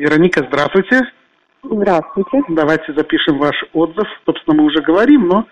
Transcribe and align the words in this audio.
Вероника, 0.00 0.42
здравствуйте. 0.48 1.02
Здравствуйте. 1.62 2.42
Давайте 2.48 2.94
запишем 2.94 3.36
ваш 3.36 3.54
отзыв. 3.74 4.08
Собственно, 4.24 4.56
мы 4.56 4.64
уже 4.64 4.80
говорим, 4.80 5.28
но 5.28 5.46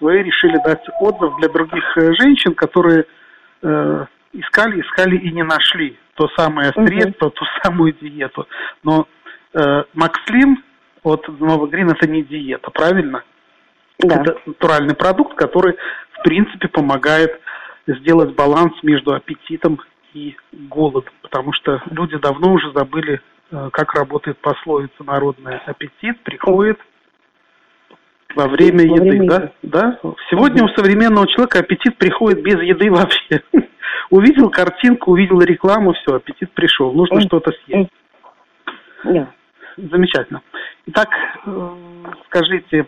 вы 0.00 0.24
решили 0.24 0.58
дать 0.64 0.84
отзыв 0.98 1.36
для 1.38 1.48
других 1.48 1.96
э, 1.96 2.12
женщин, 2.14 2.52
которые 2.56 3.06
э, 3.62 4.06
искали, 4.32 4.80
искали 4.80 5.16
и 5.18 5.30
не 5.30 5.44
нашли 5.44 5.96
то 6.14 6.28
самое 6.36 6.72
средство, 6.72 7.26
угу. 7.26 7.34
ту 7.36 7.44
самую 7.62 7.92
диету. 7.92 8.48
Но 8.82 9.06
э, 9.54 9.84
Макслим 9.94 10.64
от 11.04 11.28
Нового 11.38 11.68
Грин 11.68 11.90
это 11.90 12.08
не 12.08 12.24
диета, 12.24 12.72
правильно? 12.72 13.22
Да. 14.00 14.20
Это 14.20 14.36
натуральный 14.46 14.96
продукт, 14.96 15.36
который, 15.36 15.76
в 16.18 16.22
принципе, 16.24 16.66
помогает 16.66 17.40
сделать 17.86 18.34
баланс 18.34 18.72
между 18.82 19.14
аппетитом 19.14 19.80
и 20.12 20.34
голодом. 20.50 21.12
Потому 21.22 21.52
что 21.52 21.80
люди 21.92 22.16
давно 22.16 22.52
уже 22.52 22.72
забыли, 22.72 23.20
как 23.72 23.94
работает 23.94 24.38
пословица 24.38 25.04
народная. 25.04 25.62
Аппетит 25.66 26.20
приходит 26.22 26.78
во 28.34 28.48
время 28.48 28.88
во 28.88 28.96
еды, 28.96 29.10
время 29.10 29.28
да? 29.28 29.36
Еды. 29.36 29.52
да? 29.62 29.98
Сегодня 30.30 30.64
у 30.64 30.68
современного 30.68 31.26
человека 31.28 31.58
аппетит 31.58 31.96
приходит 31.98 32.42
без 32.42 32.60
еды 32.62 32.90
вообще. 32.90 33.42
увидел 34.10 34.50
картинку, 34.50 35.12
увидел 35.12 35.40
рекламу, 35.40 35.94
все, 35.94 36.16
аппетит 36.16 36.52
пришел, 36.52 36.92
нужно 36.92 37.20
что-то 37.22 37.50
съесть. 37.64 37.90
Yeah. 39.04 39.26
Замечательно. 39.76 40.42
Итак, 40.86 41.08
э, 41.46 41.76
скажите, 42.26 42.86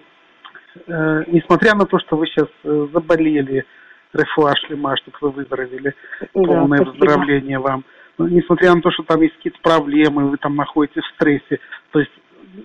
э, 0.87 1.25
несмотря 1.29 1.75
на 1.75 1.87
то, 1.87 1.99
что 1.99 2.17
вы 2.17 2.27
сейчас 2.27 2.49
э, 2.63 2.89
заболели, 2.93 3.65
рефуа 4.13 4.55
шлема, 4.55 4.97
чтобы 4.99 5.17
вы 5.21 5.31
выздоровели, 5.31 5.95
полное 6.33 6.85
выздоровление 6.85 7.59
вам, 7.59 7.85
несмотря 8.19 8.75
на 8.75 8.81
то, 8.81 8.91
что 8.91 9.03
там 9.03 9.21
есть 9.21 9.37
какие-то 9.37 9.59
проблемы, 9.63 10.29
вы 10.29 10.37
там 10.37 10.57
находитесь 10.57 11.03
в 11.03 11.15
стрессе, 11.15 11.59
то 11.91 12.01
есть 12.01 12.13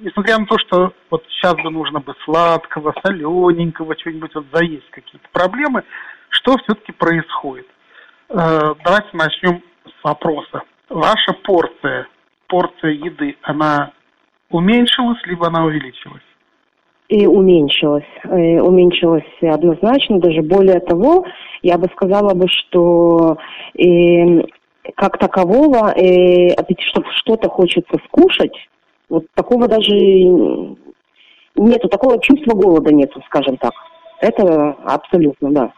несмотря 0.02 0.38
на 0.38 0.45
то, 0.45 0.58
что 0.58 0.94
вот 1.09 1.23
сейчас 1.30 1.56
бы 1.56 1.69
нужно 1.69 2.00
бы 2.00 2.14
сладкого, 2.23 2.94
солененького, 3.03 3.95
чего-нибудь 3.95 4.36
вот 4.36 4.45
заесть 4.53 4.89
какие-то 4.91 5.28
проблемы, 5.31 5.83
что 6.30 6.56
все-таки 6.58 6.91
происходит? 6.91 7.67
Э, 8.30 8.75
давайте 8.83 9.09
начнем 9.14 9.61
с 9.86 10.03
вопроса. 10.03 10.64
Ваша 10.89 11.33
порция, 11.44 12.08
порция 12.47 12.91
еды, 12.91 13.36
она 13.41 13.91
уменьшилась, 14.50 15.19
либо 15.25 15.47
она 15.47 15.66
увеличилась? 15.66 16.23
И 17.08 17.25
уменьшилась. 17.25 18.06
И 18.23 18.28
э, 18.28 18.61
уменьшилась 18.61 19.23
однозначно. 19.41 20.19
Даже 20.19 20.44
более 20.44 20.80
того, 20.80 21.25
я 21.63 21.78
бы 21.78 21.88
сказала 21.95 22.36
бы, 22.36 22.47
что 22.47 23.38
и, 23.73 24.45
как 24.95 25.17
такового, 25.17 25.91
и, 25.91 26.55
чтобы 26.89 27.07
что-то 27.11 27.49
хочется 27.49 27.97
скушать, 28.07 28.53
вот 29.09 29.25
такого 29.33 29.67
даже 29.67 29.95
нету, 31.55 31.89
такого 31.89 32.21
чувства 32.21 32.55
голода 32.55 32.93
нету, 32.93 33.21
скажем 33.25 33.57
так. 33.57 33.73
Это 34.21 34.75
абсолютно, 34.85 35.51
да. 35.51 35.73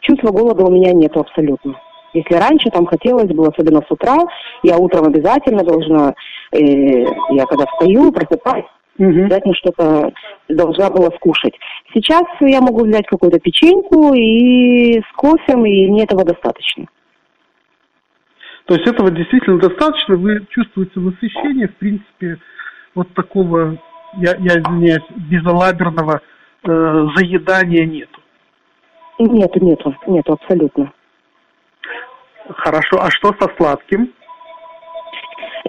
Чувства 0.00 0.30
голода 0.30 0.64
у 0.64 0.70
меня 0.70 0.92
нету 0.92 1.20
абсолютно. 1.20 1.78
Если 2.12 2.34
раньше 2.34 2.70
там 2.70 2.86
хотелось 2.86 3.28
было, 3.28 3.48
особенно 3.48 3.82
с 3.82 3.90
утра, 3.90 4.16
я 4.62 4.76
утром 4.78 5.06
обязательно 5.06 5.64
должна, 5.64 6.14
э, 6.52 7.04
я 7.30 7.44
когда 7.46 7.66
встаю, 7.66 8.12
просыпаюсь, 8.12 8.66
угу. 8.98 9.08
обязательно 9.08 9.54
что-то 9.54 10.12
должна 10.48 10.90
была 10.90 11.10
скушать. 11.16 11.54
Сейчас 11.92 12.24
я 12.40 12.60
могу 12.60 12.84
взять 12.84 13.06
какую-то 13.06 13.40
печеньку 13.40 14.14
и 14.14 15.00
с 15.00 15.12
кофе, 15.16 15.52
и 15.52 15.90
мне 15.90 16.04
этого 16.04 16.24
достаточно. 16.24 16.86
То 18.66 18.74
есть 18.74 18.86
этого 18.86 19.10
действительно 19.10 19.58
достаточно, 19.58 20.16
вы 20.16 20.46
чувствуете 20.48 20.98
насыщение, 20.98 21.68
в 21.68 21.74
принципе, 21.76 22.38
вот 22.94 23.12
такого, 23.14 23.76
я, 24.14 24.36
я 24.38 24.60
извиняюсь, 24.60 25.04
безалаберного 25.30 26.20
э, 26.66 27.06
заедания 27.16 27.84
нету. 27.84 28.20
Нету, 29.18 29.64
нету, 29.64 29.94
нету 30.06 30.32
абсолютно. 30.32 30.92
Хорошо, 32.48 33.00
а 33.00 33.10
что 33.10 33.34
со 33.38 33.54
сладким? 33.56 34.12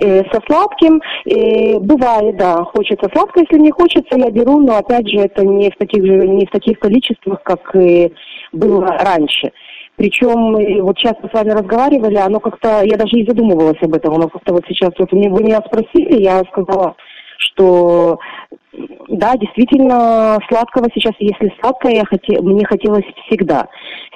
Э, 0.02 0.24
со 0.32 0.42
сладким 0.48 1.02
э, 1.26 1.80
бывает, 1.80 2.38
да, 2.38 2.64
хочется 2.64 3.10
сладкое, 3.14 3.46
если 3.50 3.62
не 3.62 3.72
хочется, 3.72 4.18
я 4.18 4.30
беру, 4.30 4.60
но 4.60 4.78
опять 4.78 5.08
же 5.08 5.20
это 5.20 5.46
не 5.46 5.70
в 5.70 5.76
таких 5.78 6.06
же 6.06 6.28
не 6.28 6.46
в 6.46 6.52
таких 6.52 6.80
количествах, 6.80 7.42
как 7.44 7.76
э, 7.76 8.10
было 8.52 8.88
раньше. 8.88 9.52
Причем 9.96 10.84
вот 10.84 10.98
сейчас 10.98 11.16
мы 11.22 11.30
с 11.30 11.34
вами 11.34 11.52
разговаривали, 11.52 12.16
оно 12.16 12.40
как-то, 12.40 12.82
я 12.84 12.98
даже 12.98 13.18
и 13.18 13.26
задумывалась 13.26 13.82
об 13.82 13.94
этом, 13.94 14.14
оно 14.16 14.28
как-то 14.28 14.54
вот 14.54 14.64
сейчас, 14.68 14.92
вот 14.98 15.12
вы 15.12 15.20
меня 15.20 15.62
спросили, 15.66 16.22
я 16.22 16.44
сказала, 16.52 16.96
что 17.38 18.20
да, 19.08 19.36
действительно, 19.38 20.38
сладкого 20.50 20.88
сейчас, 20.94 21.14
если 21.20 21.54
сладкое, 21.62 21.94
я 21.94 22.06
хоте, 22.06 22.42
мне 22.42 22.66
хотелось 22.66 23.06
всегда. 23.26 23.68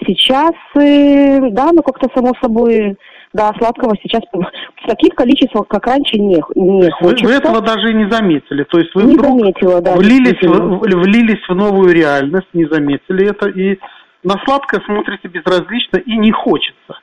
Сейчас, 0.05 0.53
э, 0.75 1.39
да, 1.51 1.69
ну 1.71 1.81
как-то 1.81 2.09
само 2.13 2.33
собой, 2.41 2.97
да, 3.33 3.51
сладкого 3.57 3.95
сейчас 4.01 4.21
в 4.33 4.87
таких 4.87 5.15
количествах, 5.15 5.67
как 5.67 5.85
раньше, 5.87 6.17
не, 6.17 6.41
не 6.55 6.89
хочется. 6.91 7.25
Вы, 7.25 7.31
вы 7.31 7.37
этого 7.37 7.61
даже 7.61 7.91
и 7.91 7.95
не 7.95 8.09
заметили. 8.09 8.63
То 8.63 8.79
есть 8.79 8.93
вы 8.95 9.03
не 9.03 9.13
вдруг 9.15 9.39
заметила, 9.39 9.81
да, 9.81 9.95
влились, 9.95 10.41
в, 10.41 10.79
влились 10.79 11.47
в 11.47 11.55
новую 11.55 11.93
реальность, 11.93 12.47
не 12.53 12.65
заметили 12.65 13.29
это, 13.29 13.49
и 13.49 13.77
на 14.23 14.35
сладкое 14.45 14.81
смотрите 14.85 15.27
безразлично 15.27 15.97
и 15.97 16.17
не 16.17 16.31
хочется. 16.31 16.99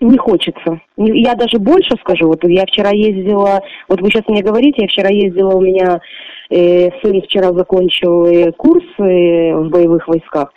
Не 0.00 0.16
хочется. 0.16 0.80
Я 0.96 1.34
даже 1.34 1.58
больше 1.58 1.94
скажу. 2.00 2.28
Вот 2.28 2.42
я 2.44 2.64
вчера 2.64 2.90
ездила, 2.90 3.60
вот 3.86 4.00
вы 4.00 4.08
сейчас 4.08 4.26
мне 4.28 4.42
говорите, 4.42 4.82
я 4.82 4.88
вчера 4.88 5.10
ездила, 5.10 5.54
у 5.54 5.60
меня 5.60 6.00
э, 6.48 6.88
сын 7.02 7.20
вчера 7.20 7.52
закончил 7.52 8.24
э, 8.24 8.50
курс 8.52 8.84
э, 8.98 9.54
в 9.54 9.68
боевых 9.68 10.08
войсках. 10.08 10.54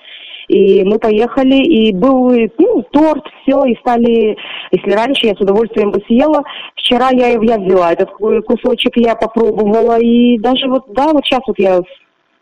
И 0.48 0.84
мы 0.84 0.98
поехали, 0.98 1.56
и 1.56 1.94
был 1.94 2.32
ну, 2.58 2.84
торт, 2.92 3.26
все, 3.42 3.64
и 3.66 3.76
стали, 3.78 4.38
если 4.72 4.92
раньше 4.92 5.28
я 5.28 5.36
с 5.36 5.42
удовольствием 5.42 5.92
бы 5.92 6.02
съела, 6.06 6.44
вчера 6.76 7.10
я, 7.12 7.30
я 7.30 7.58
взяла 7.58 7.94
этот 7.94 8.12
кусочек, 8.12 8.96
я 8.96 9.16
попробовала, 9.16 10.00
и 10.00 10.38
даже 10.40 10.68
вот, 10.68 10.86
да, 10.94 11.12
вот 11.12 11.26
сейчас 11.26 11.42
вот 11.48 11.58
я 11.60 11.80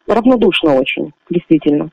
равнодушна 0.08 0.76
очень, 0.76 1.12
действительно. 1.30 1.90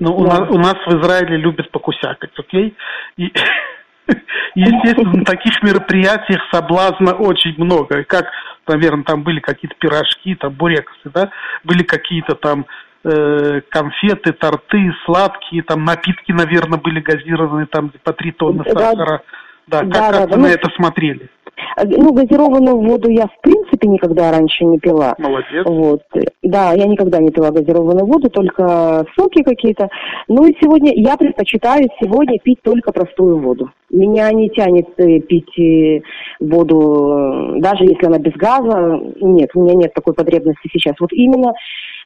Ну, 0.00 0.16
у, 0.16 0.24
нас, 0.24 0.40
у 0.50 0.58
нас 0.58 0.74
в 0.86 1.00
Израиле 1.00 1.36
любят 1.36 1.70
покусякать, 1.70 2.30
окей? 2.36 2.74
И 3.16 3.32
Естественно, 4.54 5.18
на 5.18 5.24
таких 5.24 5.62
мероприятиях 5.62 6.40
соблазна 6.52 7.14
очень 7.14 7.54
много. 7.56 8.04
Как, 8.04 8.26
наверное, 8.66 9.04
там 9.04 9.22
были 9.22 9.40
какие-то 9.40 9.76
пирожки, 9.78 10.34
там 10.34 10.52
бурексы, 10.52 11.10
да, 11.12 11.30
были 11.64 11.82
какие-то 11.82 12.34
там 12.34 12.66
э, 13.04 13.60
конфеты, 13.68 14.32
торты, 14.32 14.92
сладкие, 15.04 15.62
там 15.62 15.84
напитки, 15.84 16.32
наверное, 16.32 16.78
были 16.78 17.00
газированные, 17.00 17.66
там 17.66 17.92
по 18.02 18.12
три 18.12 18.32
тонны 18.32 18.64
сахара. 18.64 19.22
Да, 19.66 19.82
да, 19.82 19.84
как, 19.84 19.90
да, 19.90 20.12
как 20.12 20.30
да, 20.30 20.36
вы 20.36 20.42
да. 20.42 20.48
на 20.48 20.52
это 20.52 20.68
смотрели? 20.76 21.30
Э, 21.76 21.84
ну, 21.84 22.12
газированную 22.12 22.76
воду 22.78 23.10
я 23.10 23.26
в 23.26 23.40
принципе 23.42 23.88
никогда 23.88 24.30
раньше 24.30 24.64
не 24.64 24.78
пила. 24.78 25.14
Молодец. 25.18 25.64
Вот. 25.66 26.02
Да, 26.42 26.72
я 26.72 26.86
никогда 26.86 27.18
не 27.18 27.30
пила 27.30 27.50
газированную 27.50 28.06
воду, 28.06 28.28
только 28.30 29.04
соки 29.18 29.42
какие-то. 29.42 29.88
Ну 30.28 30.46
и 30.46 30.54
сегодня 30.60 30.92
я 30.94 31.16
предпочитаю 31.16 31.88
сегодня 32.00 32.38
пить 32.38 32.60
только 32.62 32.92
простую 32.92 33.38
воду. 33.38 33.70
Меня 33.90 34.30
не 34.32 34.50
тянет 34.50 34.88
э, 34.98 35.20
пить 35.20 35.58
э, 35.58 36.00
воду, 36.40 37.56
даже 37.58 37.84
если 37.84 38.06
она 38.06 38.18
без 38.18 38.32
газа. 38.34 39.00
Нет, 39.20 39.50
у 39.54 39.62
меня 39.62 39.74
нет 39.74 39.94
такой 39.94 40.14
потребности 40.14 40.68
сейчас. 40.72 40.94
Вот 41.00 41.12
именно 41.12 41.52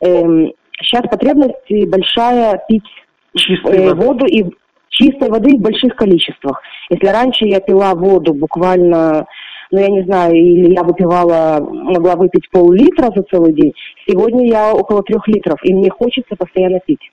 эм, 0.02 0.52
сейчас 0.80 1.02
потребность 1.10 1.88
большая 1.88 2.60
пить 2.68 2.82
э, 3.66 3.94
воду 3.94 4.26
и 4.26 4.44
чистой 4.94 5.28
воды 5.28 5.56
в 5.56 5.60
больших 5.60 5.94
количествах. 5.96 6.62
Если 6.88 7.06
раньше 7.06 7.44
я 7.46 7.60
пила 7.60 7.94
воду 7.94 8.32
буквально, 8.34 9.26
ну 9.70 9.78
я 9.78 9.88
не 9.88 10.02
знаю, 10.04 10.34
или 10.34 10.72
я 10.72 10.82
выпивала, 10.82 11.60
могла 11.60 12.16
выпить 12.16 12.48
пол-литра 12.50 13.10
за 13.14 13.22
целый 13.24 13.52
день, 13.52 13.72
сегодня 14.06 14.46
я 14.46 14.72
около 14.72 15.02
трех 15.02 15.26
литров, 15.28 15.58
и 15.62 15.74
мне 15.74 15.90
хочется 15.90 16.36
постоянно 16.36 16.80
пить. 16.80 17.10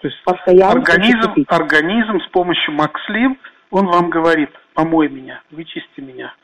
То 0.00 0.08
есть 0.08 0.22
постоянно 0.24 0.80
организм, 0.80 1.34
пить. 1.34 1.46
организм 1.48 2.20
с 2.20 2.30
помощью 2.30 2.74
Макслив, 2.74 3.32
он 3.70 3.86
вам 3.86 4.10
говорит, 4.10 4.50
помой 4.74 5.08
меня, 5.08 5.40
вычисти 5.50 6.00
меня. 6.00 6.34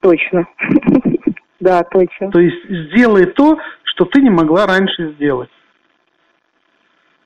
Точно. 0.00 0.46
Да, 1.60 1.82
точно. 1.82 2.30
То 2.30 2.38
есть 2.38 2.64
сделай 2.68 3.26
то, 3.26 3.58
что 3.82 4.04
ты 4.04 4.22
не 4.22 4.30
могла 4.30 4.64
раньше 4.64 5.12
сделать. 5.14 5.50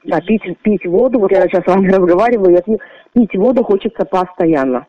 Да, 0.04 0.20
пить, 0.20 0.42
пить 0.62 0.84
воду, 0.86 1.20
вот 1.20 1.30
я 1.30 1.42
сейчас 1.42 1.64
с 1.64 1.66
вами 1.66 1.88
разговариваю, 1.92 2.54
я 2.54 2.62
пью, 2.62 2.78
пить 3.14 3.34
воду 3.36 3.64
хочется 3.64 4.04
постоянно. 4.04 4.86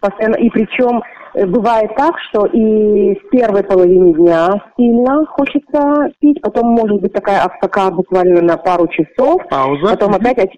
Постоянно. 0.00 0.36
И 0.36 0.50
причем 0.50 1.02
э, 1.34 1.46
бывает 1.46 1.94
так, 1.96 2.14
что 2.28 2.46
и 2.46 3.14
в 3.14 3.30
первой 3.30 3.64
половине 3.64 4.12
дня 4.14 4.48
сильно 4.76 5.24
хочется 5.26 6.10
пить, 6.20 6.40
потом 6.42 6.70
может 6.70 7.00
быть 7.00 7.12
такая 7.12 7.44
автока 7.44 7.90
буквально 7.90 8.42
на 8.42 8.56
пару 8.56 8.86
часов. 8.88 9.42
Пауза. 9.48 9.92
Потом 9.92 10.14
опять 10.14 10.38
от, 10.38 10.50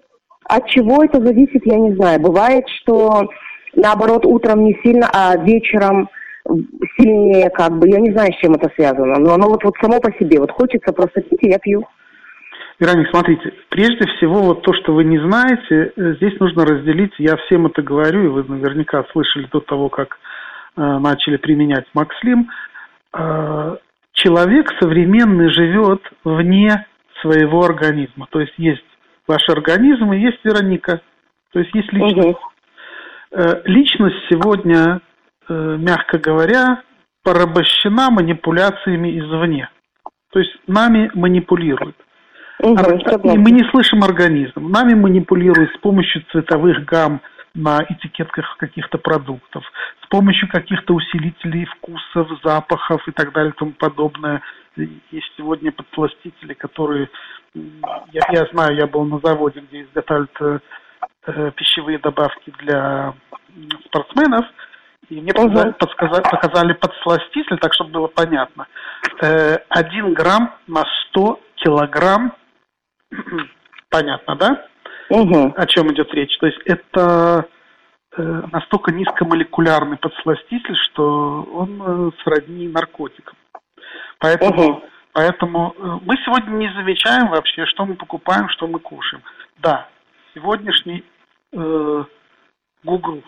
от 0.45 0.67
чего 0.67 1.03
это 1.03 1.23
зависит, 1.25 1.65
я 1.65 1.77
не 1.77 1.95
знаю. 1.95 2.19
Бывает, 2.19 2.65
что 2.81 3.29
наоборот 3.75 4.25
утром 4.25 4.65
не 4.65 4.77
сильно, 4.83 5.09
а 5.11 5.37
вечером 5.37 6.09
сильнее, 6.97 7.49
как 7.49 7.77
бы, 7.77 7.87
я 7.89 7.99
не 7.99 8.11
знаю, 8.11 8.33
с 8.33 8.37
чем 8.37 8.53
это 8.53 8.69
связано, 8.75 9.19
но 9.19 9.33
оно 9.33 9.47
вот, 9.49 9.63
вот 9.63 9.75
само 9.81 9.99
по 9.99 10.11
себе, 10.13 10.39
вот 10.39 10.51
хочется 10.51 10.93
просто 10.93 11.21
пить, 11.21 11.39
и 11.43 11.49
я 11.49 11.59
пью. 11.59 11.85
Вероник, 12.79 13.09
смотрите, 13.09 13.53
прежде 13.69 14.07
всего 14.15 14.41
вот 14.41 14.61
то, 14.61 14.73
что 14.73 14.93
вы 14.93 15.03
не 15.03 15.19
знаете, 15.19 15.91
э, 15.95 16.13
здесь 16.15 16.39
нужно 16.39 16.65
разделить, 16.65 17.13
я 17.17 17.35
всем 17.35 17.67
это 17.67 17.81
говорю, 17.81 18.23
и 18.23 18.27
вы 18.27 18.43
наверняка 18.43 19.03
слышали 19.11 19.47
до 19.51 19.59
того, 19.59 19.89
как 19.89 20.17
э, 20.77 20.81
начали 20.81 21.35
применять 21.35 21.85
Макслим, 21.93 22.49
э, 23.13 23.77
человек 24.13 24.71
современный 24.79 25.51
живет 25.51 26.01
вне 26.23 26.85
своего 27.21 27.65
организма, 27.65 28.27
то 28.29 28.39
есть 28.39 28.53
есть 28.57 28.85
ваш 29.27 29.47
организм 29.49 30.13
и 30.13 30.19
есть 30.19 30.39
Вероника, 30.45 31.01
то 31.51 31.59
есть 31.59 31.73
есть 31.75 31.91
личность. 31.91 32.27
Угу. 32.27 32.39
Э, 33.31 33.61
личность 33.65 34.17
сегодня, 34.29 35.01
э, 35.49 35.53
мягко 35.53 36.17
говоря, 36.17 36.81
порабощена 37.23 38.09
манипуляциями 38.09 39.19
извне. 39.19 39.69
То 40.31 40.39
есть 40.39 40.55
нами 40.67 41.11
манипулируют. 41.13 41.95
Угу, 42.61 43.31
и 43.31 43.37
мы 43.37 43.51
не 43.51 43.63
слышим 43.71 44.03
организм. 44.03 44.69
Нами 44.69 44.93
манипулируют 44.93 45.71
с 45.75 45.77
помощью 45.79 46.23
цветовых 46.31 46.83
гамм 46.85 47.21
на 47.53 47.83
этикетках 47.87 48.57
каких-то 48.57 48.97
продуктов, 48.97 49.63
с 50.03 50.07
помощью 50.07 50.49
каких-то 50.49 50.93
усилителей 50.93 51.65
вкусов, 51.65 52.27
запахов 52.43 53.07
и 53.07 53.11
так 53.11 53.31
далее 53.31 53.53
и 53.53 53.57
тому 53.57 53.71
подобное. 53.71 54.41
Есть 54.75 55.31
сегодня 55.37 55.71
подсластители, 55.71 56.53
которые... 56.53 57.09
Я, 57.53 58.21
я 58.31 58.45
знаю, 58.51 58.75
я 58.75 58.87
был 58.87 59.05
на 59.05 59.19
заводе, 59.23 59.61
где 59.61 59.81
изготавливают 59.81 60.31
э, 60.41 60.59
э 61.27 61.51
пищевые 61.55 61.97
добавки 61.97 62.53
для 62.59 63.13
спортсменов, 63.85 64.45
и 65.09 65.19
мне 65.19 65.31
угу. 65.33 65.73
подсказали, 65.73 66.21
показали 66.21 66.73
подсластитель, 66.73 67.57
так 67.57 67.73
чтобы 67.73 67.91
было 67.91 68.07
понятно. 68.07 68.67
Э, 69.21 69.57
один 69.69 70.13
грамм 70.13 70.53
на 70.67 70.83
100 71.09 71.39
килограмм 71.55 72.33
Понятно, 73.89 74.35
да? 74.35 74.65
Угу. 75.09 75.53
О 75.55 75.65
чем 75.65 75.91
идет 75.91 76.13
речь? 76.13 76.37
То 76.39 76.45
есть 76.45 76.59
это 76.65 77.47
э, 78.15 78.21
настолько 78.51 78.91
низкомолекулярный 78.91 79.97
подсластитель, 79.97 80.75
что 80.75 81.43
он 81.51 81.81
э, 81.81 82.11
сродни 82.23 82.67
наркотикам. 82.67 83.35
Поэтому, 84.19 84.69
угу. 84.69 84.83
поэтому 85.13 85.75
э, 85.75 85.97
мы 86.05 86.15
сегодня 86.17 86.51
не 86.51 86.71
замечаем 86.73 87.29
вообще, 87.29 87.65
что 87.65 87.85
мы 87.85 87.95
покупаем, 87.95 88.49
что 88.49 88.67
мы 88.67 88.79
кушаем. 88.79 89.23
Да, 89.57 89.87
сегодняшний 90.35 91.03
э, 91.51 92.03
Google, 92.83 93.23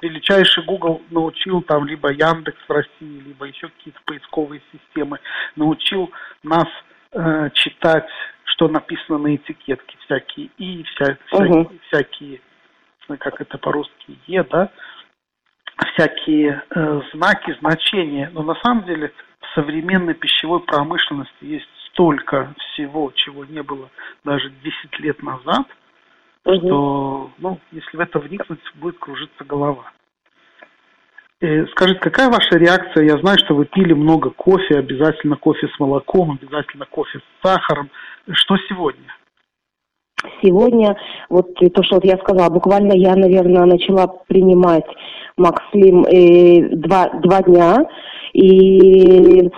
величайший 0.00 0.64
Google 0.64 1.02
научил 1.10 1.62
там 1.62 1.84
либо 1.84 2.12
Яндекс 2.12 2.58
в 2.68 2.72
России, 2.72 3.20
либо 3.20 3.46
еще 3.46 3.68
какие-то 3.68 4.00
поисковые 4.04 4.62
системы, 4.72 5.18
научил 5.56 6.10
нас 6.42 6.68
э, 7.12 7.50
читать 7.54 8.08
что 8.54 8.68
написано 8.68 9.18
на 9.18 9.34
этикетке, 9.34 9.96
всякие 10.04 10.50
и, 10.58 10.84
вся, 10.84 11.18
всякие, 11.26 11.60
угу. 11.60 11.72
всякие, 11.88 12.40
как 13.18 13.40
это 13.40 13.58
по-русски, 13.58 14.18
е, 14.26 14.44
да, 14.44 14.70
всякие 15.92 16.62
э, 16.70 17.00
знаки, 17.12 17.56
значения. 17.60 18.30
Но 18.32 18.42
на 18.42 18.54
самом 18.62 18.84
деле 18.84 19.12
в 19.40 19.54
современной 19.54 20.14
пищевой 20.14 20.60
промышленности 20.60 21.44
есть 21.44 21.68
столько 21.90 22.54
всего, 22.58 23.12
чего 23.14 23.44
не 23.44 23.62
было 23.62 23.90
даже 24.24 24.50
10 24.50 25.00
лет 25.00 25.22
назад, 25.22 25.66
угу. 26.44 26.56
что, 26.56 27.30
ну, 27.38 27.60
если 27.72 27.96
в 27.96 28.00
это 28.00 28.20
вникнуть, 28.20 28.60
будет 28.76 28.98
кружиться 28.98 29.44
голова. 29.44 29.92
Э, 31.40 31.66
скажите, 31.72 32.00
какая 32.00 32.30
ваша 32.30 32.56
реакция? 32.56 33.04
Я 33.04 33.18
знаю, 33.18 33.38
что 33.44 33.54
вы 33.54 33.66
пили 33.66 33.92
много 33.92 34.30
кофе, 34.30 34.78
обязательно 34.78 35.36
кофе 35.36 35.68
с 35.68 35.80
молоком, 35.80 36.38
обязательно 36.40 36.86
кофе 36.86 37.18
с 37.18 37.46
сахаром. 37.46 37.90
Что 38.30 38.56
сегодня? 38.68 39.14
Сегодня, 40.42 40.96
вот 41.28 41.54
то, 41.54 41.82
что 41.82 41.96
вот 41.96 42.04
я 42.04 42.16
сказала, 42.18 42.48
буквально 42.48 42.92
я, 42.94 43.14
наверное, 43.14 43.66
начала 43.66 44.06
принимать 44.26 44.86
Макслим 45.36 46.04
э, 46.04 46.76
два, 46.76 47.10
два 47.20 47.42
дня. 47.42 47.86
И 48.32 49.50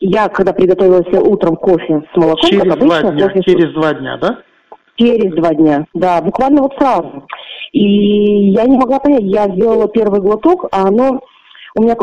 я, 0.00 0.28
когда 0.28 0.52
приготовилась 0.52 1.06
утром 1.12 1.56
кофе 1.56 2.02
с 2.12 2.16
молоком, 2.16 2.48
через 2.48 2.62
как 2.62 2.72
обычно, 2.72 3.00
два 3.00 3.10
дня, 3.12 3.28
кофе 3.28 3.42
через 3.42 3.74
два 3.74 3.94
дня, 3.94 4.16
да? 4.18 4.38
Через 4.96 5.34
два 5.34 5.54
дня, 5.54 5.86
да, 5.92 6.22
буквально 6.22 6.62
вот 6.62 6.74
сразу. 6.78 7.26
И 7.74 8.52
я 8.52 8.66
не 8.66 8.76
могла 8.76 9.00
понять, 9.00 9.24
я 9.24 9.48
сделала 9.48 9.88
первый 9.88 10.20
глоток, 10.20 10.66
а 10.70 10.86
оно 10.86 11.20
у 11.74 11.82
меня, 11.82 11.96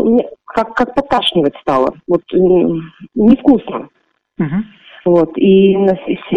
как, 0.43 0.75
как 0.75 0.93
подташнивать 0.93 1.55
стало. 1.61 1.93
Вот 2.07 2.21
невкусно. 3.15 3.87
Угу. 4.37 4.55
Вот, 5.05 5.37
и 5.37 5.73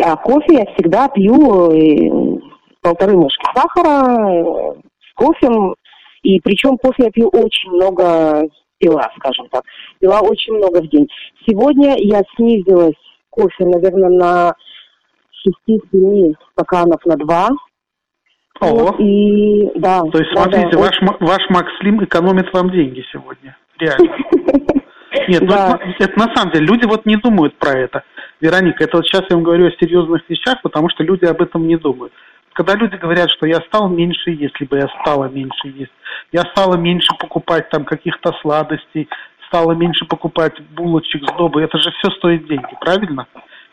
а 0.05 0.17
кофе 0.17 0.55
я 0.55 0.67
всегда 0.75 1.09
пью 1.09 1.73
и, 1.73 2.41
полторы 2.81 3.17
ложки 3.17 3.45
сахара 3.53 4.77
с 5.01 5.15
кофе. 5.17 5.75
И 6.23 6.39
причем 6.39 6.79
кофе 6.79 7.07
я 7.07 7.11
пью 7.11 7.29
очень 7.29 7.73
много 7.73 8.49
пила, 8.79 9.11
скажем 9.17 9.49
так. 9.51 9.65
Пила 9.99 10.21
очень 10.21 10.55
много 10.55 10.81
в 10.81 10.89
день. 10.89 11.09
Сегодня 11.45 11.97
я 11.99 12.23
снизилась 12.37 12.95
кофе, 13.31 13.65
наверное, 13.65 14.11
на 14.11 14.55
6-7 15.69 16.35
стаканов 16.53 17.05
на 17.05 17.17
2. 17.17 17.49
О, 18.61 18.67
вот, 18.67 19.01
и 19.01 19.71
да. 19.75 20.03
То 20.03 20.19
есть, 20.19 20.33
да, 20.35 20.43
смотрите, 20.43 20.71
да, 20.73 20.79
ваш, 20.79 21.03
очень... 21.03 21.17
ваш 21.21 21.51
Макслим 21.51 22.05
экономит 22.05 22.53
вам 22.53 22.71
деньги 22.71 23.05
сегодня. 23.13 23.57
Реально. 23.79 24.17
Нет, 25.29 25.43
ну, 25.43 25.49
да. 25.49 25.79
это, 25.81 26.05
это 26.05 26.19
на 26.19 26.35
самом 26.35 26.53
деле, 26.53 26.67
люди 26.67 26.87
вот 26.87 27.07
не 27.07 27.17
думают 27.17 27.57
про 27.57 27.73
это. 27.79 28.03
Вероника, 28.41 28.85
это 28.85 28.99
вот 28.99 29.07
сейчас 29.07 29.23
я 29.31 29.37
вам 29.37 29.45
говорю 29.45 29.67
о 29.67 29.71
серьезных 29.73 30.23
вещах, 30.29 30.61
потому 30.63 30.89
что 30.91 31.03
люди 31.03 31.25
об 31.25 31.41
этом 31.41 31.67
не 31.67 31.77
думают. 31.77 32.13
Когда 32.53 32.75
люди 32.75 32.97
говорят, 32.97 33.31
что 33.31 33.47
я 33.47 33.61
стал 33.63 33.89
меньше 33.89 34.31
есть, 34.31 34.59
либо 34.61 34.77
я 34.77 34.89
стала 35.01 35.25
меньше 35.25 35.69
есть, 35.69 35.93
я 36.31 36.43
стала 36.53 36.77
меньше 36.77 37.09
покупать 37.19 37.69
там 37.71 37.85
каких-то 37.85 38.33
сладостей, 38.43 39.09
стала 39.49 39.73
меньше 39.73 40.05
покупать 40.05 40.61
булочек, 40.71 41.23
сдобы, 41.31 41.63
это 41.63 41.79
же 41.79 41.91
все 41.93 42.11
стоит 42.13 42.47
деньги, 42.47 42.77
правильно? 42.81 43.27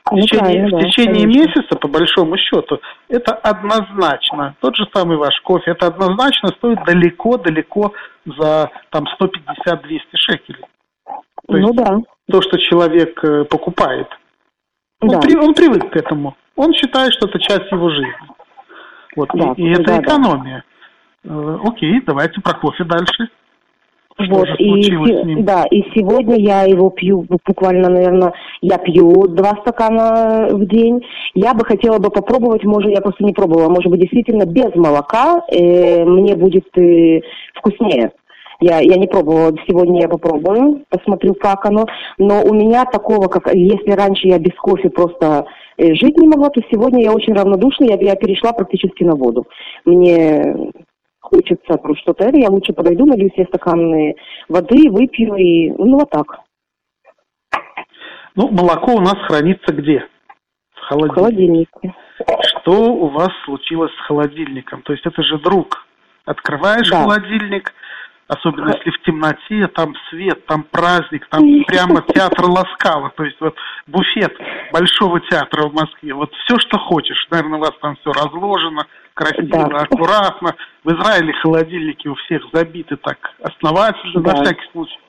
В 0.06 0.14
ну, 0.16 0.22
течение, 0.22 0.66
в 0.66 0.80
течение 0.80 1.26
месяца, 1.26 1.76
по 1.76 1.88
большому 1.88 2.36
счету, 2.38 2.80
это 3.08 3.34
однозначно, 3.36 4.56
тот 4.60 4.76
же 4.76 4.86
самый 4.94 5.18
ваш 5.18 5.40
кофе, 5.42 5.72
это 5.72 5.88
однозначно 5.88 6.50
стоит 6.50 6.84
далеко-далеко 6.86 7.94
за 8.26 8.72
там 8.90 9.06
150-200 9.20 10.00
шекелей. 10.16 10.66
То 11.06 11.58
ну 11.58 11.74
да. 11.74 12.00
То, 12.30 12.42
что 12.42 12.58
человек 12.58 13.24
э, 13.24 13.46
покупает. 13.46 14.08
Он, 15.02 15.10
да. 15.10 15.20
при, 15.20 15.36
он 15.36 15.54
привык 15.54 15.92
к 15.92 15.96
этому. 15.96 16.36
Он 16.56 16.74
считает, 16.74 17.14
что 17.14 17.28
это 17.28 17.40
часть 17.40 17.72
его 17.72 17.90
жизни. 17.90 18.14
Вот. 19.16 19.30
Да, 19.34 19.54
и, 19.58 19.64
и 19.64 19.72
это 19.72 19.84
да, 19.84 20.02
экономия. 20.02 20.64
Да. 21.24 21.34
Э, 21.34 21.58
окей, 21.64 22.02
давайте 22.06 22.42
про 22.42 22.54
кофе 22.54 22.84
дальше. 22.84 23.30
Что 24.20 24.36
вот, 24.36 24.48
и, 24.60 25.42
Да, 25.44 25.66
и 25.70 25.84
сегодня 25.96 26.36
я 26.38 26.64
его 26.64 26.90
пью 26.90 27.26
буквально, 27.46 27.90
наверное, 27.90 28.34
я 28.62 28.78
пью 28.78 29.28
два 29.28 29.58
стакана 29.62 30.50
в 30.52 30.66
день. 30.68 31.02
Я 31.34 31.54
бы 31.54 31.66
хотела 31.66 31.98
бы 31.98 32.10
попробовать, 32.10 32.64
может, 32.64 32.92
я 32.92 33.02
просто 33.02 33.24
не 33.24 33.34
пробовала, 33.34 33.70
может 33.70 33.90
быть, 33.90 34.02
действительно 34.02 34.46
без 34.46 34.76
молока 34.76 35.42
э, 35.52 36.04
мне 36.04 36.36
будет 36.36 36.66
э, 36.78 37.22
вкуснее. 37.56 38.12
Я, 38.60 38.80
я 38.80 38.96
не 38.96 39.08
пробовала, 39.08 39.52
сегодня 39.68 40.02
я 40.02 40.08
попробую, 40.08 40.86
посмотрю, 40.90 41.34
как 41.34 41.66
оно. 41.66 41.86
Но 42.20 42.44
у 42.44 42.54
меня 42.54 42.86
такого, 42.86 43.28
как 43.28 43.52
если 43.56 43.92
раньше 43.92 44.28
я 44.28 44.38
без 44.38 44.54
кофе 44.56 44.90
просто 44.92 45.46
э, 45.78 45.96
жить 45.96 46.18
не 46.18 46.28
могла, 46.28 46.50
то 46.50 46.62
сегодня 46.72 47.04
я 47.04 47.12
очень 47.12 47.34
равнодушна, 47.34 47.86
я, 47.86 47.96
я 47.96 48.16
перешла 48.16 48.54
практически 48.54 49.04
на 49.04 49.16
воду. 49.16 49.48
Мне 49.86 50.72
хочется 51.32 51.80
что-то 52.02 52.26
это, 52.26 52.38
я 52.38 52.50
лучше 52.50 52.74
подойду, 52.74 53.06
налью 53.06 53.30
себе 53.32 53.46
стаканы 53.46 54.16
воды, 54.50 54.90
выпью 54.90 55.36
и 55.36 55.70
ну 55.72 56.00
вот 56.00 56.10
так. 56.10 56.42
Ну, 58.36 58.50
молоко 58.50 58.94
у 58.96 59.02
нас 59.02 59.16
хранится 59.28 59.74
где? 59.74 60.08
В 60.74 60.80
холодильнике. 60.88 61.12
В 61.12 61.16
холодильнике. 61.16 61.96
Что 62.44 62.94
у 62.94 63.10
вас 63.10 63.30
случилось 63.46 63.92
с 63.92 64.08
холодильником? 64.08 64.82
То 64.84 64.94
есть 64.94 65.06
это 65.06 65.22
же 65.24 65.38
друг. 65.40 65.86
Открываешь 66.26 66.90
да. 66.90 67.04
холодильник, 67.04 67.74
особенно 68.32 68.74
если 68.74 68.90
в 68.92 69.02
темноте, 69.02 69.68
там 69.76 69.94
свет, 70.10 70.46
там 70.46 70.64
праздник, 70.64 71.28
там 71.30 71.44
прямо 71.66 72.02
театр 72.14 72.46
Ласкала, 72.46 73.12
то 73.16 73.24
есть 73.26 73.40
вот 73.42 73.56
буфет 73.88 74.34
Большого 74.72 75.20
театра 75.30 75.68
в 75.68 75.74
Москве, 75.74 76.14
вот 76.14 76.32
все, 76.46 76.58
что 76.60 76.80
хочешь, 76.80 77.28
наверное, 77.30 77.58
у 77.58 77.62
вас 77.62 77.74
там 77.82 77.98
все 77.98 78.12
разложено, 78.12 78.86
красиво, 79.14 79.70
да. 79.70 79.78
аккуратно. 79.80 80.56
В 80.84 80.94
Израиле 80.94 81.34
холодильники 81.42 82.08
у 82.08 82.16
всех 82.16 82.42
забиты 82.54 82.96
так 82.96 83.18
основательно, 83.44 84.22
да. 84.22 84.34
на 84.34 84.44
всякий 84.44 84.72
случай. 84.72 85.00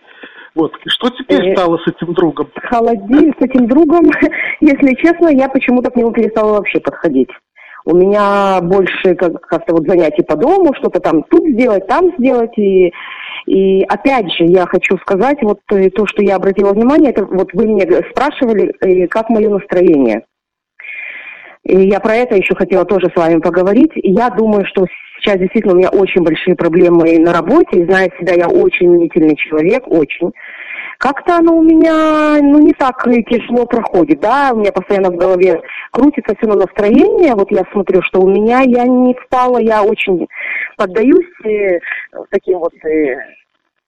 Вот. 0.54 0.72
Что 0.86 1.08
теперь 1.10 1.50
э, 1.50 1.54
стало 1.54 1.78
с 1.78 1.86
этим 1.86 2.12
другом? 2.12 2.48
Холодильник 2.56 3.38
с 3.38 3.42
этим 3.42 3.68
другом, 3.68 4.04
если 4.60 4.94
честно, 4.96 5.28
я 5.28 5.48
почему-то 5.48 5.90
к 5.90 5.96
нему 5.96 6.10
перестала 6.12 6.58
вообще 6.58 6.80
подходить. 6.80 7.30
У 7.84 7.96
меня 7.96 8.60
больше 8.62 9.14
как- 9.14 9.40
как-то 9.40 9.74
вот 9.74 9.86
занятий 9.88 10.22
по 10.22 10.36
дому, 10.36 10.72
что-то 10.74 11.00
там 11.00 11.22
тут 11.24 11.42
сделать, 11.48 11.86
там 11.88 12.12
сделать. 12.18 12.56
И, 12.56 12.92
и 13.46 13.82
опять 13.84 14.32
же, 14.32 14.44
я 14.44 14.66
хочу 14.66 14.96
сказать, 14.98 15.38
вот 15.42 15.58
э, 15.72 15.90
то, 15.90 16.06
что 16.06 16.22
я 16.22 16.36
обратила 16.36 16.72
внимание, 16.72 17.10
это 17.10 17.24
вот 17.24 17.52
вы 17.52 17.66
меня 17.66 17.86
спрашивали, 18.10 18.72
э, 18.80 19.06
как 19.08 19.30
мое 19.30 19.48
настроение. 19.48 20.22
И 21.64 21.88
я 21.88 22.00
про 22.00 22.16
это 22.16 22.36
еще 22.36 22.54
хотела 22.54 22.84
тоже 22.84 23.08
с 23.12 23.16
вами 23.16 23.40
поговорить. 23.40 23.92
И 23.94 24.10
я 24.10 24.30
думаю, 24.30 24.64
что 24.66 24.86
сейчас 25.20 25.38
действительно 25.38 25.74
у 25.74 25.76
меня 25.76 25.90
очень 25.90 26.22
большие 26.22 26.56
проблемы 26.56 27.18
на 27.18 27.32
работе. 27.32 27.80
И 27.80 27.84
зная 27.84 28.10
себя, 28.18 28.34
я 28.34 28.48
очень 28.48 28.90
мнительный 28.90 29.36
человек, 29.36 29.84
очень. 29.86 30.32
Как-то 31.02 31.38
оно 31.38 31.56
у 31.56 31.62
меня, 31.62 32.38
ну, 32.40 32.60
не 32.60 32.72
так 32.74 33.02
тяжело 33.28 33.66
проходит, 33.66 34.20
да, 34.20 34.50
у 34.52 34.58
меня 34.58 34.70
постоянно 34.70 35.10
в 35.10 35.16
голове 35.16 35.60
крутится 35.90 36.36
все 36.36 36.48
на 36.48 36.54
настроение, 36.54 37.34
вот 37.34 37.50
я 37.50 37.64
смотрю, 37.72 38.02
что 38.02 38.20
у 38.20 38.28
меня, 38.28 38.60
я 38.60 38.84
не 38.84 39.12
впала, 39.14 39.58
я 39.58 39.82
очень 39.82 40.28
поддаюсь 40.76 41.26
э, 41.44 41.80
таким 42.30 42.60
вот 42.60 42.72
э, 42.84 43.16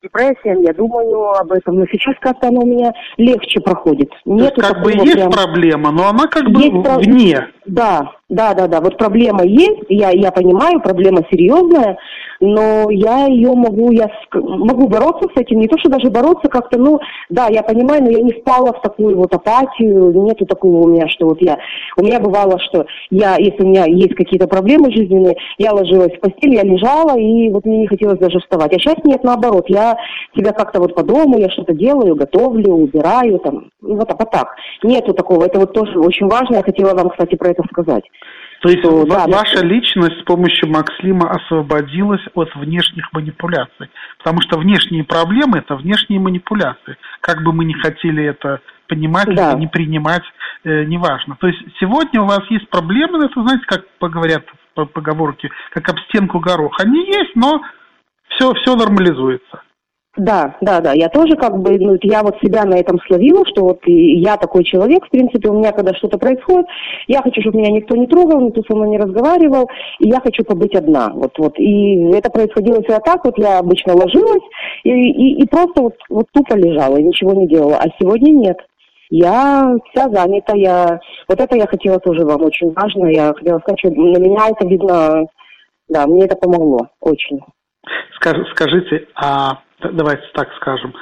депрессиям, 0.02 0.62
я 0.62 0.72
думаю 0.72 1.30
об 1.38 1.52
этом, 1.52 1.78
но 1.78 1.86
сейчас 1.86 2.16
как-то 2.20 2.48
оно 2.48 2.62
у 2.62 2.66
меня 2.66 2.92
легче 3.16 3.60
проходит. 3.60 4.10
Нету 4.24 4.60
как 4.60 4.82
бы 4.82 4.90
есть 4.90 5.12
прям... 5.12 5.30
проблема, 5.30 5.92
но 5.92 6.08
она 6.08 6.26
как 6.26 6.50
бы 6.50 6.62
есть 6.62 7.06
вне. 7.06 7.46
Да, 7.64 8.10
да, 8.28 8.54
да, 8.54 8.66
да. 8.66 8.80
Вот 8.80 8.98
проблема 8.98 9.44
есть, 9.44 9.84
я, 9.88 10.10
я 10.10 10.32
понимаю, 10.32 10.80
проблема 10.80 11.22
серьезная, 11.30 11.96
но 12.44 12.90
я 12.90 13.26
ее 13.26 13.54
могу, 13.54 13.90
я 13.90 14.10
могу 14.32 14.86
бороться 14.86 15.28
с 15.34 15.40
этим, 15.40 15.60
не 15.60 15.68
то, 15.68 15.78
что 15.78 15.88
даже 15.88 16.10
бороться 16.10 16.48
как-то, 16.48 16.78
ну, 16.78 17.00
да, 17.30 17.48
я 17.48 17.62
понимаю, 17.62 18.04
но 18.04 18.10
я 18.10 18.20
не 18.20 18.32
впала 18.32 18.72
в 18.72 18.82
такую 18.82 19.16
вот 19.16 19.34
апатию, 19.34 20.12
нету 20.12 20.44
такого 20.44 20.82
у 20.82 20.88
меня, 20.88 21.08
что 21.08 21.26
вот 21.26 21.40
я, 21.40 21.58
у 21.96 22.04
меня 22.04 22.20
бывало, 22.20 22.58
что 22.58 22.86
я, 23.10 23.36
если 23.36 23.62
у 23.62 23.68
меня 23.68 23.86
есть 23.86 24.14
какие-то 24.14 24.46
проблемы 24.46 24.92
жизненные, 24.92 25.36
я 25.58 25.72
ложилась 25.72 26.12
в 26.12 26.20
постель, 26.20 26.54
я 26.54 26.62
лежала, 26.62 27.18
и 27.18 27.48
вот 27.50 27.64
мне 27.64 27.78
не 27.78 27.86
хотелось 27.86 28.18
даже 28.18 28.38
вставать. 28.40 28.74
А 28.74 28.78
сейчас 28.78 28.96
нет, 29.04 29.24
наоборот, 29.24 29.64
я 29.68 29.96
себя 30.36 30.52
как-то 30.52 30.80
вот 30.80 30.94
по 30.94 31.02
дому, 31.02 31.38
я 31.38 31.48
что-то 31.48 31.72
делаю, 31.72 32.14
готовлю, 32.14 32.74
убираю, 32.74 33.38
там, 33.38 33.70
ну, 33.80 33.96
вот, 33.96 34.10
вот 34.18 34.30
так. 34.30 34.48
Нету 34.82 35.14
такого, 35.14 35.46
это 35.46 35.60
вот 35.60 35.72
тоже 35.72 35.98
очень 35.98 36.28
важно, 36.28 36.56
я 36.56 36.62
хотела 36.62 36.94
вам, 36.94 37.08
кстати, 37.08 37.36
про 37.36 37.50
это 37.50 37.62
сказать. 37.70 38.04
То 38.64 38.70
есть 38.70 38.80
что, 38.80 39.04
да, 39.04 39.26
ваша 39.26 39.60
да. 39.60 39.66
личность 39.66 40.20
с 40.20 40.24
помощью 40.24 40.70
Макслима 40.70 41.28
освободилась 41.30 42.22
от 42.32 42.48
внешних 42.54 43.12
манипуляций. 43.12 43.90
Потому 44.16 44.40
что 44.40 44.58
внешние 44.58 45.04
проблемы– 45.04 45.58
это 45.58 45.76
внешние 45.76 46.18
манипуляции. 46.18 46.96
Как 47.20 47.42
бы 47.42 47.52
мы 47.52 47.66
ни 47.66 47.74
хотели 47.74 48.24
это 48.24 48.62
понимать 48.88 49.26
да. 49.26 49.52
или 49.52 49.60
не 49.60 49.66
принимать, 49.66 50.22
э, 50.64 50.84
неважно. 50.84 51.36
То 51.38 51.46
есть 51.46 51.58
сегодня 51.78 52.22
у 52.22 52.24
вас 52.24 52.40
есть 52.48 52.66
проблемы, 52.70 53.26
это, 53.26 53.42
знаете, 53.42 53.66
как 53.66 53.86
поговорят 53.98 54.46
по 54.72 54.86
поговорке, 54.86 55.50
как 55.70 55.86
об 55.90 55.98
стенку 56.08 56.40
горох. 56.40 56.80
Они 56.80 57.04
есть, 57.04 57.36
но 57.36 57.60
все, 58.30 58.50
все 58.54 58.76
нормализуется. 58.76 59.60
Да, 60.16 60.54
да, 60.60 60.80
да. 60.80 60.92
Я 60.92 61.08
тоже 61.08 61.34
как 61.36 61.58
бы, 61.58 61.76
ну, 61.78 61.96
я 62.02 62.22
вот 62.22 62.36
себя 62.40 62.64
на 62.64 62.74
этом 62.76 63.00
словила, 63.06 63.44
что 63.46 63.64
вот 63.64 63.80
я 63.86 64.36
такой 64.36 64.62
человек, 64.62 65.04
в 65.06 65.10
принципе, 65.10 65.48
у 65.48 65.54
меня 65.54 65.72
когда 65.72 65.92
что-то 65.94 66.18
происходит, 66.18 66.66
я 67.08 67.20
хочу, 67.20 67.40
чтобы 67.40 67.58
меня 67.58 67.72
никто 67.72 67.96
не 67.96 68.06
трогал, 68.06 68.40
никто 68.40 68.62
со 68.62 68.76
мной 68.76 68.90
не 68.90 68.98
разговаривал, 68.98 69.68
и 69.98 70.08
я 70.08 70.20
хочу 70.20 70.44
побыть 70.44 70.76
одна. 70.76 71.10
Вот, 71.12 71.36
вот. 71.38 71.58
И 71.58 71.96
это 72.12 72.30
происходило 72.30 72.80
всегда 72.82 73.00
так, 73.00 73.24
вот 73.24 73.36
я 73.38 73.58
обычно 73.58 73.94
ложилась 73.94 74.44
и, 74.84 74.90
и, 74.90 75.42
и 75.42 75.48
просто 75.48 75.82
вот, 75.82 75.94
вот 76.08 76.26
тупо 76.32 76.54
лежала, 76.54 76.96
и 76.96 77.02
ничего 77.02 77.32
не 77.32 77.48
делала. 77.48 77.78
А 77.78 77.88
сегодня 77.98 78.30
нет. 78.30 78.58
Я 79.10 79.74
вся 79.90 80.08
занята, 80.10 80.56
я... 80.56 81.00
Вот 81.28 81.40
это 81.40 81.56
я 81.56 81.66
хотела 81.66 81.98
тоже 81.98 82.24
вам 82.24 82.42
очень 82.42 82.72
важно. 82.72 83.06
Я 83.08 83.32
хотела 83.34 83.58
сказать, 83.58 83.80
что 83.80 83.90
на 83.90 84.18
меня 84.18 84.48
это 84.48 84.66
видно... 84.66 85.26
Да, 85.88 86.06
мне 86.06 86.24
это 86.24 86.36
помогло 86.36 86.88
очень. 87.00 87.40
Скажите, 88.18 89.06
а 89.14 89.58
давайте 89.92 90.24
так 90.34 90.48
скажем, 90.56 90.94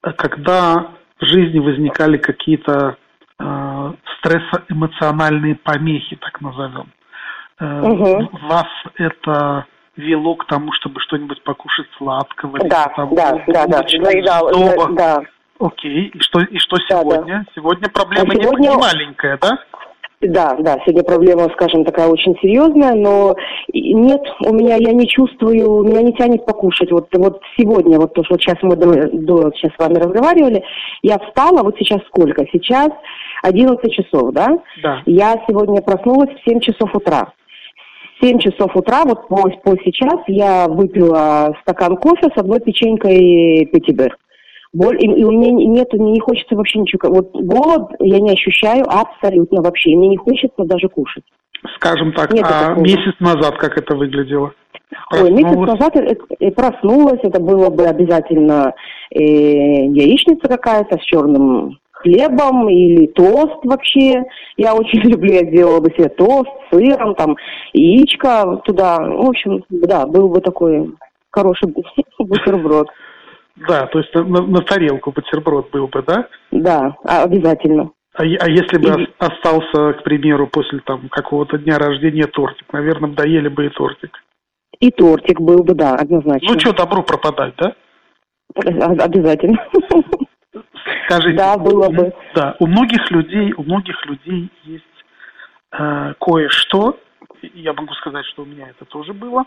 когда 0.00 0.88
в 1.20 1.24
жизни 1.24 1.58
возникали 1.58 2.18
какие-то 2.18 2.96
э, 3.38 3.92
стрессоэмоциональные 4.18 5.56
помехи, 5.56 6.16
так 6.16 6.40
назовем, 6.40 6.92
э, 7.60 7.80
угу. 7.82 8.28
вас 8.48 8.66
это 8.96 9.66
вело 9.96 10.34
к 10.36 10.46
тому, 10.46 10.72
чтобы 10.72 11.00
что-нибудь 11.00 11.42
покушать 11.42 11.88
сладкого? 11.96 12.58
Да, 12.68 12.86
того, 12.94 13.14
да, 13.16 13.32
да, 13.46 13.66
да, 13.66 13.78
заедал, 13.88 14.94
да. 14.94 15.20
Окей, 15.58 16.08
и 16.08 16.20
что, 16.20 16.40
и 16.40 16.58
что 16.58 16.76
сегодня? 16.86 17.24
Да, 17.24 17.38
да. 17.38 17.44
Сегодня 17.54 17.88
проблема 17.88 18.28
а 18.30 18.34
сегодня... 18.34 18.68
не 18.68 18.76
маленькая, 18.76 19.38
да? 19.40 19.58
Да, 20.22 20.56
да, 20.58 20.78
сегодня 20.84 21.04
проблема, 21.04 21.48
скажем, 21.52 21.84
такая 21.84 22.08
очень 22.08 22.34
серьезная, 22.40 22.94
но 22.94 23.36
нет, 23.72 24.22
у 24.46 24.54
меня, 24.54 24.76
я 24.76 24.92
не 24.92 25.06
чувствую, 25.06 25.82
меня 25.82 26.00
не 26.00 26.14
тянет 26.14 26.46
покушать. 26.46 26.90
Вот, 26.90 27.08
вот 27.14 27.42
сегодня, 27.58 27.98
вот 27.98 28.14
то, 28.14 28.24
что 28.24 28.34
вот 28.34 28.40
сейчас 28.40 28.56
мы 28.62 28.76
до, 28.76 29.10
до, 29.12 29.52
сейчас 29.52 29.72
с 29.74 29.78
вами 29.78 29.96
разговаривали, 29.96 30.64
я 31.02 31.18
встала, 31.18 31.62
вот 31.62 31.76
сейчас 31.78 32.00
сколько? 32.06 32.46
Сейчас 32.50 32.88
11 33.42 33.92
часов, 33.92 34.32
да? 34.32 34.58
Да. 34.82 35.02
Я 35.04 35.34
сегодня 35.46 35.82
проснулась 35.82 36.30
в 36.30 36.48
7 36.48 36.60
часов 36.60 36.94
утра. 36.94 37.32
В 38.18 38.24
7 38.24 38.38
часов 38.38 38.74
утра, 38.74 39.04
вот 39.04 39.28
по, 39.28 39.36
по 39.36 39.76
сейчас, 39.84 40.20
я 40.28 40.66
выпила 40.66 41.54
стакан 41.60 41.94
кофе 41.98 42.30
с 42.34 42.38
одной 42.38 42.60
печенькой 42.60 43.66
Петибер. 43.70 44.16
Боль, 44.76 45.02
и, 45.02 45.06
и 45.06 45.24
у 45.24 45.30
меня 45.30 45.52
нет, 45.52 45.92
мне 45.94 46.12
не 46.12 46.20
хочется 46.20 46.54
вообще 46.54 46.80
ничего. 46.80 47.08
Вот 47.08 47.30
голод 47.32 47.92
я 48.00 48.20
не 48.20 48.32
ощущаю 48.32 48.84
абсолютно 48.86 49.62
вообще. 49.62 49.90
И 49.90 49.96
мне 49.96 50.08
не 50.08 50.16
хочется 50.18 50.64
даже 50.64 50.88
кушать. 50.88 51.24
Скажем 51.76 52.12
так, 52.12 52.30
нет 52.32 52.44
а 52.46 52.68
такого. 52.68 52.84
месяц 52.84 53.14
назад 53.18 53.56
как 53.56 53.78
это 53.78 53.96
выглядело? 53.96 54.52
Ой, 55.12 55.30
месяц 55.30 55.56
назад 55.56 55.94
я 56.38 56.50
проснулась, 56.52 57.20
это 57.22 57.40
было 57.40 57.70
бы 57.70 57.86
обязательно 57.86 58.74
э, 59.10 59.18
яичница 59.18 60.46
какая-то 60.46 60.98
с 60.98 61.04
черным 61.04 61.78
хлебом 61.92 62.68
или 62.68 63.06
тост 63.06 63.64
вообще. 63.64 64.24
Я 64.58 64.74
очень 64.74 65.00
люблю, 65.10 65.32
я 65.32 65.46
сделала 65.46 65.80
бы 65.80 65.90
себе 65.90 66.10
тост 66.10 66.50
с 66.70 66.74
сыром, 66.74 67.14
там, 67.14 67.36
яичко 67.72 68.60
туда. 68.64 68.98
В 68.98 69.28
общем, 69.28 69.64
да, 69.70 70.06
был 70.06 70.28
бы 70.28 70.40
такой 70.42 70.94
хороший 71.30 71.72
бутерброд. 72.18 72.88
Да, 73.56 73.86
то 73.86 73.98
есть 73.98 74.14
на, 74.14 74.42
на 74.42 74.60
тарелку 74.60 75.12
бутерброд 75.12 75.70
был 75.70 75.88
бы, 75.88 76.02
да? 76.02 76.28
Да, 76.50 76.96
а, 77.04 77.22
обязательно. 77.22 77.90
А, 78.14 78.22
а 78.22 78.48
если 78.48 78.78
бы 78.78 79.02
и... 79.02 79.08
остался, 79.18 79.94
к 79.94 80.02
примеру, 80.02 80.46
после 80.46 80.80
там 80.80 81.08
какого-то 81.08 81.58
дня 81.58 81.78
рождения 81.78 82.26
тортик, 82.26 82.70
наверное, 82.72 83.10
доели 83.10 83.48
бы 83.48 83.66
и 83.66 83.70
тортик. 83.70 84.18
И 84.78 84.90
тортик 84.90 85.40
был 85.40 85.62
бы, 85.64 85.74
да, 85.74 85.94
однозначно. 85.94 86.52
Ну 86.52 86.60
что, 86.60 86.72
добру 86.72 87.02
пропадать, 87.02 87.54
да? 87.56 87.74
Обязательно. 88.54 89.58
Скажите. 91.06 91.36
Да, 91.36 91.56
было 91.56 91.88
бы. 91.88 92.12
Да, 92.34 92.56
у 92.58 92.66
многих 92.66 93.10
людей, 93.10 93.52
у 93.56 93.62
многих 93.62 94.04
людей 94.06 94.50
есть 94.64 94.84
э, 95.72 96.14
кое-что, 96.20 96.98
я 97.54 97.72
могу 97.72 97.92
сказать, 97.94 98.24
что 98.26 98.42
у 98.42 98.46
меня 98.46 98.68
это 98.68 98.84
тоже 98.86 99.12
было, 99.12 99.44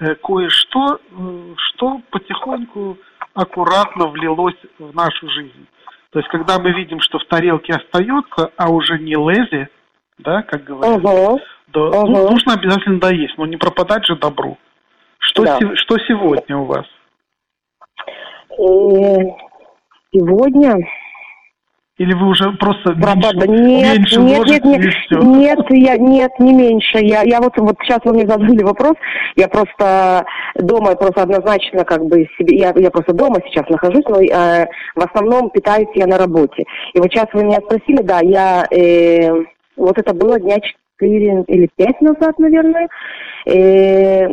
э, 0.00 0.14
кое-что, 0.16 0.96
э, 0.96 1.54
что 1.56 2.00
потихоньку 2.10 2.98
аккуратно 3.38 4.08
влилось 4.08 4.58
в 4.78 4.94
нашу 4.94 5.28
жизнь. 5.30 5.66
То 6.10 6.18
есть, 6.18 6.28
когда 6.30 6.58
мы 6.58 6.72
видим, 6.72 7.00
что 7.00 7.18
в 7.18 7.24
тарелке 7.26 7.74
остается, 7.74 8.50
а 8.56 8.70
уже 8.70 8.98
не 8.98 9.14
лези, 9.14 9.68
да, 10.18 10.42
как 10.42 10.64
говорят, 10.64 10.98
угу. 10.98 11.40
да, 11.68 11.80
угу. 11.80 12.06
Ну, 12.06 12.30
нужно 12.30 12.54
обязательно 12.54 12.98
доесть, 12.98 13.38
но 13.38 13.46
не 13.46 13.56
пропадать 13.56 14.06
же 14.06 14.16
добру. 14.16 14.58
Что, 15.18 15.44
да. 15.44 15.58
се- 15.58 15.76
что 15.76 15.98
сегодня 15.98 16.56
у 16.56 16.64
вас? 16.64 16.86
Э, 18.50 19.22
сегодня 20.12 20.74
или 21.98 22.14
вы 22.14 22.28
уже 22.28 22.52
просто 22.52 22.92
Пропада. 22.94 23.46
Нет, 23.48 23.98
меньше 23.98 24.20
нет, 24.20 24.46
нет, 24.46 24.64
нет, 24.64 24.94
нет, 25.10 25.58
я, 25.70 25.96
нет, 25.96 26.32
не 26.38 26.54
меньше. 26.54 26.98
Я, 27.00 27.22
я 27.22 27.40
вот, 27.40 27.52
вот 27.56 27.76
сейчас 27.82 27.98
вы 28.04 28.14
мне 28.14 28.26
задали 28.26 28.62
вопрос, 28.62 28.94
я 29.34 29.48
просто 29.48 30.24
дома 30.54 30.94
просто 30.94 31.22
однозначно 31.22 31.84
как 31.84 32.04
бы 32.04 32.28
себе, 32.38 32.56
я, 32.56 32.72
я 32.76 32.90
просто 32.90 33.12
дома 33.12 33.40
сейчас 33.46 33.68
нахожусь, 33.68 34.04
но 34.08 34.20
э, 34.20 34.66
в 34.94 35.00
основном 35.00 35.50
питаюсь 35.50 35.88
я 35.94 36.06
на 36.06 36.18
работе. 36.18 36.64
И 36.94 37.00
вот 37.00 37.10
сейчас 37.10 37.26
вы 37.32 37.44
меня 37.44 37.58
спросили, 37.58 38.02
да, 38.02 38.20
я, 38.22 38.64
э, 38.70 39.30
вот 39.76 39.98
это 39.98 40.14
было 40.14 40.38
дня 40.38 40.58
четыре 40.60 41.42
или 41.48 41.68
пять 41.76 42.00
назад, 42.00 42.38
наверное, 42.38 42.88
э, 43.44 44.28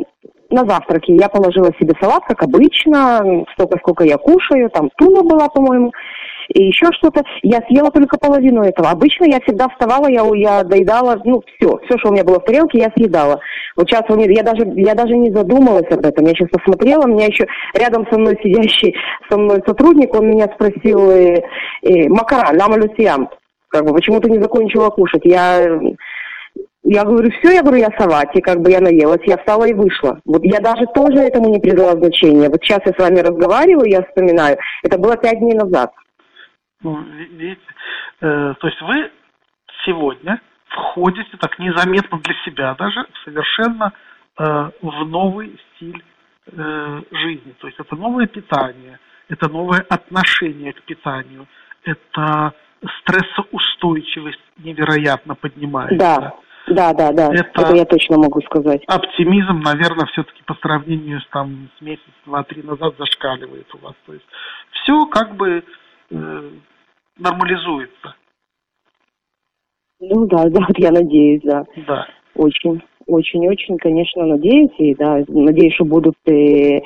на 0.51 0.65
завтраке 0.65 1.15
я 1.15 1.29
положила 1.29 1.71
себе 1.79 1.93
салат, 1.99 2.23
как 2.27 2.43
обычно, 2.43 3.43
столько, 3.53 3.79
сколько 3.79 4.03
я 4.03 4.17
кушаю, 4.17 4.69
там 4.69 4.91
туна 4.97 5.23
была, 5.23 5.49
по-моему, 5.49 5.91
и 6.49 6.63
еще 6.63 6.87
что-то. 6.93 7.23
Я 7.41 7.59
съела 7.67 7.91
только 7.91 8.17
половину 8.17 8.63
этого. 8.63 8.89
Обычно 8.89 9.25
я 9.25 9.39
всегда 9.41 9.69
вставала, 9.69 10.07
я, 10.07 10.23
я 10.35 10.63
доедала, 10.63 11.19
ну, 11.25 11.41
все, 11.55 11.77
все, 11.85 11.97
что 11.97 12.09
у 12.09 12.13
меня 12.13 12.23
было 12.23 12.39
в 12.39 12.45
тарелке, 12.45 12.79
я 12.79 12.91
съедала. 12.95 13.39
Вот 13.75 13.89
сейчас 13.89 14.03
я 14.09 14.43
даже, 14.43 14.65
я 14.75 14.93
даже 14.93 15.15
не 15.17 15.31
задумалась 15.31 15.89
об 15.91 16.05
этом. 16.05 16.25
Я 16.25 16.31
сейчас 16.31 16.49
посмотрела, 16.49 17.07
меня 17.07 17.25
еще 17.25 17.45
рядом 17.73 18.07
со 18.11 18.17
мной 18.17 18.37
сидящий 18.41 18.95
со 19.29 19.37
мной 19.37 19.61
сотрудник, 19.65 20.13
он 20.13 20.29
меня 20.29 20.47
спросил, 20.53 21.09
э, 21.11 21.41
э, 21.81 22.07
Макара, 22.09 22.57
лама 22.57 22.77
люсиям, 22.77 23.29
как 23.69 23.85
бы, 23.85 23.93
почему 23.93 24.19
ты 24.19 24.29
не 24.29 24.41
закончила 24.41 24.89
кушать? 24.89 25.21
Я 25.23 25.79
Я 26.83 27.03
говорю, 27.03 27.31
все, 27.31 27.55
я 27.55 27.61
говорю, 27.61 27.79
я 27.79 27.89
салате, 27.97 28.41
как 28.41 28.61
бы 28.61 28.69
я 28.69 28.79
наелась, 28.79 29.21
я 29.25 29.37
встала 29.37 29.65
и 29.65 29.73
вышла. 29.73 30.19
Вот 30.25 30.43
я 30.43 30.59
даже 30.59 30.85
тоже 30.93 31.17
этому 31.17 31.49
не 31.49 31.59
придала 31.59 31.93
значения. 31.93 32.47
Вот 32.47 32.59
сейчас 32.61 32.79
я 32.85 32.93
с 32.93 32.97
вами 32.97 33.19
разговариваю, 33.19 33.89
я 33.89 34.03
вспоминаю, 34.03 34.57
это 34.83 34.97
было 34.97 35.17
пять 35.17 35.39
дней 35.39 35.55
назад. 35.55 35.91
Ну, 36.81 37.01
видите, 37.01 37.61
э, 38.21 38.53
то 38.59 38.67
есть 38.67 38.81
вы 38.81 39.11
сегодня 39.85 40.41
входите 40.67 41.37
так 41.39 41.57
незаметно 41.59 42.19
для 42.19 42.35
себя 42.45 42.75
даже 42.75 43.05
совершенно 43.23 43.93
э, 44.37 44.71
в 44.81 45.05
новый 45.05 45.57
стиль 45.75 46.03
э, 46.47 47.01
жизни. 47.11 47.53
То 47.59 47.67
есть 47.67 47.79
это 47.79 47.95
новое 47.95 48.27
питание, 48.27 48.99
это 49.29 49.49
новое 49.49 49.85
отношение 49.89 50.73
к 50.73 50.81
питанию, 50.83 51.47
это 51.83 52.53
стрессоустойчивость 53.01 54.41
невероятно 54.57 55.35
поднимается. 55.35 55.97
Да. 55.97 56.35
Да, 56.67 56.93
да, 56.93 57.11
да. 57.11 57.31
Это, 57.31 57.61
это 57.61 57.75
я 57.75 57.85
точно 57.85 58.17
могу 58.17 58.41
сказать. 58.41 58.83
Оптимизм, 58.87 59.59
наверное, 59.59 60.07
все-таки 60.07 60.41
по 60.47 60.55
сравнению 60.55 61.21
с 61.21 61.27
там 61.27 61.69
с 61.77 61.81
месяц, 61.81 62.01
два, 62.25 62.43
три 62.43 62.63
назад 62.63 62.95
зашкаливает 62.97 63.67
у 63.75 63.77
вас. 63.77 63.93
То 64.07 64.13
есть 64.13 64.25
все 64.71 65.05
как 65.05 65.35
бы 65.35 65.63
нормализуется. 66.09 68.15
Ну 69.99 70.25
да, 70.25 70.45
да, 70.49 70.61
вот 70.67 70.77
я 70.77 70.91
надеюсь, 70.91 71.41
да. 71.43 71.65
Да. 71.87 72.07
Очень, 72.35 72.81
очень, 73.07 73.47
очень, 73.47 73.77
конечно, 73.77 74.25
надеюсь, 74.25 74.73
и 74.77 74.93
да, 74.95 75.23
надеюсь, 75.27 75.73
что 75.75 75.85
будут 75.85 76.15
э, 76.25 76.81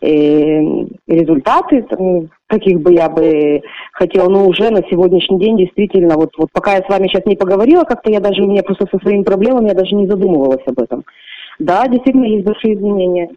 э, 0.00 0.60
результаты, 1.08 1.84
каких 2.46 2.80
бы 2.80 2.94
я 2.94 3.08
бы 3.08 3.60
хотела, 3.92 4.28
но 4.28 4.46
уже 4.46 4.70
на 4.70 4.82
сегодняшний 4.88 5.40
день 5.40 5.56
действительно, 5.56 6.16
вот, 6.16 6.30
вот 6.38 6.50
пока 6.52 6.76
я 6.76 6.82
с 6.82 6.88
вами 6.88 7.08
сейчас 7.08 7.26
не 7.26 7.36
поговорила, 7.36 7.82
как-то 7.82 8.12
я 8.12 8.20
даже, 8.20 8.42
у 8.42 8.46
меня 8.46 8.62
просто 8.62 8.86
со 8.90 9.02
своими 9.02 9.24
проблемами, 9.24 9.68
я 9.68 9.74
даже 9.74 9.94
не 9.96 10.06
задумывалась 10.06 10.62
об 10.66 10.78
этом. 10.78 11.04
Да, 11.58 11.86
действительно, 11.88 12.24
есть 12.24 12.44
большие 12.44 12.74
изменения. 12.74 13.30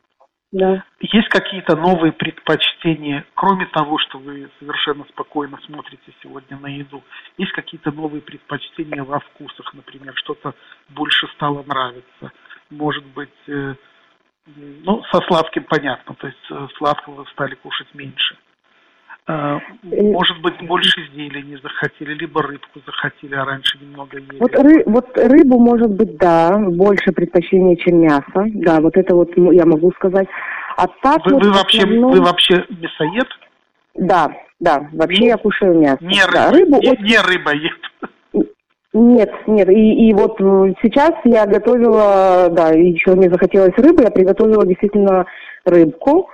Да. 0.55 0.85
Есть 1.01 1.27
какие-то 1.27 1.75
новые 1.75 2.13
предпочтения, 2.13 3.25
кроме 3.33 3.65
того, 3.65 3.97
что 3.97 4.19
вы 4.19 4.49
совершенно 4.57 5.03
спокойно 5.09 5.59
смотрите 5.65 6.13
сегодня 6.23 6.57
на 6.57 6.67
еду? 6.67 7.03
Есть 7.37 7.51
какие-то 7.51 7.91
новые 7.91 8.21
предпочтения 8.21 9.03
во 9.03 9.19
вкусах, 9.19 9.73
например, 9.73 10.13
что-то 10.15 10.55
больше 10.87 11.27
стало 11.35 11.61
нравиться? 11.63 12.31
Может 12.69 13.05
быть, 13.07 13.35
э, 13.47 13.75
ну, 14.55 15.03
со 15.11 15.19
сладким 15.27 15.65
понятно, 15.65 16.15
то 16.15 16.27
есть 16.27 16.49
э, 16.49 16.67
сладкого 16.77 17.25
стали 17.33 17.55
кушать 17.55 17.93
меньше. 17.93 18.37
Э, 19.27 19.57
может 19.81 20.39
быть, 20.41 20.61
больше 20.67 21.01
изделий 21.01 21.41
не 21.41 21.57
захотели, 21.57 22.13
либо 22.13 22.43
рыбку 22.43 22.79
захотели, 22.85 23.33
а 23.33 23.43
раньше 23.43 23.79
немного 23.79 24.17
ели. 24.17 24.37
Вот, 24.39 24.55
ры, 24.55 24.83
вот 24.85 25.17
рыбу, 25.17 25.59
может 25.59 25.89
быть, 25.89 26.17
да, 26.17 26.55
больше 26.57 27.11
предпочтение, 27.11 27.75
чем 27.77 28.01
мясо. 28.01 28.45
Да, 28.53 28.79
вот 28.81 28.95
это 28.95 29.15
вот 29.15 29.35
ну, 29.35 29.51
я 29.51 29.65
могу 29.65 29.91
сказать. 29.93 30.27
А 30.77 30.87
так 31.01 31.25
вы, 31.25 31.33
вот 31.33 31.43
вы, 31.43 31.51
вообще, 31.51 31.79
основном... 31.79 32.11
вы 32.11 32.21
вообще 32.21 32.65
мясоед? 32.69 33.27
Да, 33.95 34.31
да, 34.59 34.89
вообще 34.93 35.21
не, 35.23 35.27
я 35.29 35.37
кушаю 35.37 35.79
мясо. 35.79 35.97
Не, 36.01 36.21
да, 36.31 36.51
рыба, 36.51 36.77
не, 36.77 36.95
не 37.01 37.19
рыбоед. 37.19 38.51
Нет, 38.93 39.33
нет, 39.47 39.69
и, 39.69 40.09
и 40.09 40.13
вот 40.13 40.37
сейчас 40.81 41.13
я 41.25 41.45
готовила, 41.45 42.49
да, 42.51 42.69
еще 42.69 43.15
мне 43.15 43.29
захотелось 43.29 43.73
рыбы, 43.75 44.03
я 44.03 44.11
приготовила 44.11 44.65
действительно 44.65 45.25
рыбку, 45.65 46.29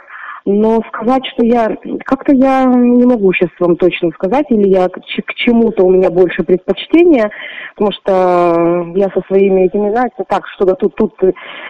но 0.46 0.82
сказать, 0.88 1.26
что 1.28 1.46
я... 1.46 1.76
Как-то 2.06 2.34
я 2.34 2.66
не 2.66 3.06
могу 3.06 3.32
сейчас 3.34 3.50
вам 3.60 3.76
точно 3.76 4.12
сказать, 4.12 4.46
или 4.50 4.70
я 4.70 4.90
к, 4.90 5.00
чему-то 5.36 5.84
у 5.84 5.92
меня 5.92 6.10
больше 6.10 6.44
предпочтения, 6.44 7.32
потому 7.76 7.92
что 7.92 8.92
я 8.96 9.10
со 9.10 9.22
своими 9.28 9.66
этими, 9.66 9.92
знаете, 9.92 10.24
так, 10.28 10.48
что-то 10.48 10.76
тут, 10.76 10.96
тут... 10.96 11.14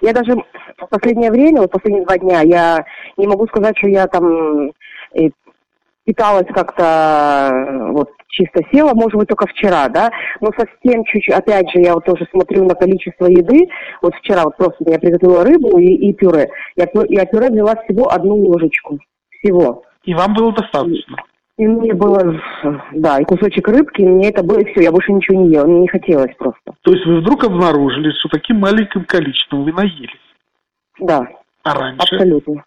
Я 0.01 0.13
даже 0.13 0.35
в 0.35 0.87
последнее 0.89 1.31
время, 1.31 1.61
вот 1.61 1.71
последние 1.71 2.05
два 2.05 2.17
дня, 2.17 2.41
я 2.41 2.85
не 3.17 3.27
могу 3.27 3.47
сказать, 3.47 3.77
что 3.77 3.87
я 3.87 4.07
там 4.07 4.71
э, 5.13 5.29
питалась 6.05 6.47
как-то 6.53 7.51
вот 7.91 8.09
чисто 8.27 8.61
села, 8.71 8.93
может 8.93 9.15
быть, 9.15 9.27
только 9.27 9.47
вчера, 9.47 9.87
да, 9.89 10.09
но 10.39 10.49
совсем 10.57 11.03
чуть-чуть, 11.05 11.33
опять 11.33 11.69
же, 11.71 11.79
я 11.79 11.93
вот 11.93 12.05
тоже 12.05 12.27
смотрю 12.31 12.63
на 12.65 12.75
количество 12.75 13.25
еды, 13.25 13.67
вот 14.01 14.15
вчера 14.15 14.43
вот 14.43 14.57
просто 14.57 14.77
я 14.87 14.99
приготовила 14.99 15.43
рыбу 15.43 15.77
и, 15.77 15.85
и 15.85 16.13
пюре, 16.13 16.49
я, 16.75 16.87
я 17.09 17.25
пюре 17.25 17.49
взяла 17.49 17.75
всего 17.83 18.11
одну 18.11 18.35
ложечку, 18.35 18.99
всего. 19.29 19.83
И 20.03 20.13
вам 20.13 20.33
было 20.33 20.53
достаточно? 20.53 21.17
И 21.57 21.67
мне 21.67 21.93
было, 21.93 22.41
да, 22.93 23.19
и 23.19 23.23
кусочек 23.23 23.67
рыбки, 23.67 24.01
и 24.01 24.07
мне 24.07 24.29
это 24.29 24.43
было, 24.43 24.59
и 24.59 24.71
все, 24.71 24.81
я 24.81 24.91
больше 24.91 25.11
ничего 25.11 25.41
не 25.41 25.51
ела, 25.51 25.67
мне 25.67 25.81
не 25.81 25.87
хотелось 25.87 26.33
просто. 26.37 26.73
То 26.81 26.91
есть 26.91 27.05
вы 27.05 27.19
вдруг 27.19 27.43
обнаружили, 27.43 28.11
что 28.19 28.29
таким 28.29 28.57
маленьким 28.59 29.05
количеством 29.05 29.65
вы 29.65 29.73
наелись? 29.73 30.09
Да. 30.99 31.27
А 31.63 31.73
раньше? 31.75 31.99
Абсолютно. 32.01 32.63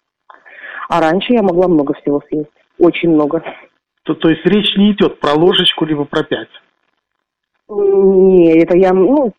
А 0.88 1.01
раньше 1.01 1.33
я 1.33 1.42
могла 1.42 1.66
много 1.66 1.94
всего 1.94 2.23
съесть, 2.29 2.51
очень 2.79 3.11
много. 3.11 3.43
То, 4.05 4.15
то 4.15 4.29
есть 4.29 4.45
речь 4.45 4.77
не 4.77 4.93
идет 4.93 5.21
про 5.21 5.33
ложечку, 5.33 5.85
либо 5.85 6.05
про 6.05 6.23
пять? 6.23 6.49
Не, 7.69 8.59
это 8.63 8.77
я, 8.77 8.93
ну, 8.93 9.33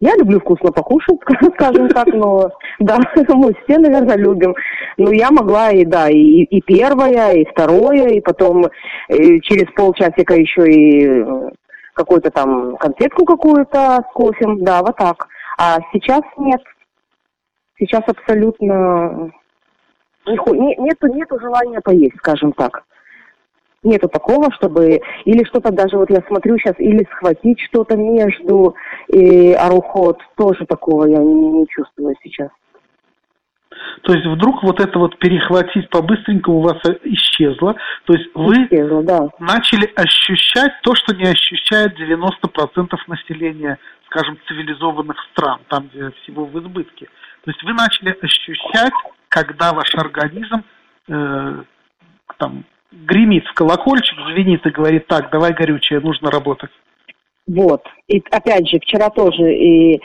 я 0.00 0.16
люблю 0.16 0.40
вкусно 0.40 0.72
покушать, 0.72 1.18
скажем 1.54 1.88
так, 1.88 2.06
но 2.08 2.50
да, 2.80 2.98
мы 3.28 3.54
все, 3.64 3.78
наверное, 3.78 4.16
любим. 4.16 4.54
Но 4.96 5.12
я 5.12 5.30
могла 5.30 5.70
и 5.70 5.84
да, 5.84 6.10
и, 6.10 6.42
и 6.42 6.60
первое, 6.60 7.32
и 7.32 7.44
второе, 7.46 8.08
и 8.08 8.20
потом 8.20 8.66
и 9.08 9.40
через 9.40 9.72
полчасика 9.74 10.34
еще 10.34 10.68
и 10.68 11.06
э, 11.06 11.50
какую-то 11.94 12.30
там 12.30 12.76
конфетку 12.76 13.24
какую-то 13.24 14.04
с 14.08 14.12
кофе, 14.12 14.46
да, 14.58 14.82
вот 14.82 14.96
так. 14.96 15.28
А 15.56 15.78
сейчас 15.92 16.22
нет. 16.36 16.60
Сейчас 17.78 18.02
абсолютно 18.06 19.30
не, 20.26 20.76
нету, 20.76 21.06
нету 21.08 21.38
желания 21.40 21.80
поесть, 21.80 22.16
скажем 22.18 22.52
так 22.52 22.84
нету 23.84 24.08
такого, 24.08 24.50
чтобы 24.52 25.00
или 25.24 25.44
что-то 25.44 25.70
даже 25.70 25.96
вот 25.96 26.10
я 26.10 26.22
смотрю 26.26 26.58
сейчас, 26.58 26.74
или 26.78 27.06
схватить 27.12 27.60
что-то 27.68 27.96
между 27.96 28.74
и 29.08 29.52
арухот, 29.52 30.18
тоже 30.36 30.66
такого 30.66 31.06
я 31.06 31.18
не, 31.18 31.34
не 31.34 31.66
чувствую 31.68 32.14
сейчас. 32.22 32.48
То 34.02 34.12
есть 34.12 34.26
вдруг 34.26 34.62
вот 34.62 34.80
это 34.80 34.98
вот 34.98 35.18
перехватить 35.18 35.88
по-быстренькому 35.90 36.58
у 36.58 36.62
вас 36.62 36.78
исчезло. 37.02 37.74
То 38.06 38.14
есть 38.14 38.30
вы 38.34 38.66
исчезло, 38.66 39.02
да. 39.02 39.28
начали 39.38 39.90
ощущать 39.96 40.72
то, 40.82 40.94
что 40.94 41.14
не 41.14 41.24
ощущает 41.24 41.98
90% 41.98 42.96
населения, 43.08 43.78
скажем, 44.06 44.38
цивилизованных 44.46 45.16
стран, 45.32 45.60
там, 45.68 45.88
где 45.92 46.10
всего 46.22 46.44
в 46.44 46.58
избытке. 46.60 47.06
То 47.44 47.50
есть 47.50 47.62
вы 47.64 47.72
начали 47.72 48.16
ощущать, 48.20 48.92
когда 49.34 49.72
ваш 49.72 49.92
организм 49.96 50.62
э, 51.08 51.62
там, 52.38 52.64
гремит 52.92 53.44
в 53.46 53.54
колокольчик, 53.54 54.16
звенит 54.28 54.64
и 54.64 54.70
говорит, 54.70 55.08
так, 55.08 55.28
давай 55.32 55.52
горючее, 55.52 55.98
нужно 55.98 56.30
работать. 56.30 56.70
Вот. 57.48 57.82
И 58.06 58.22
опять 58.30 58.68
же, 58.68 58.78
вчера 58.78 59.10
тоже, 59.10 59.52
и 59.52 60.00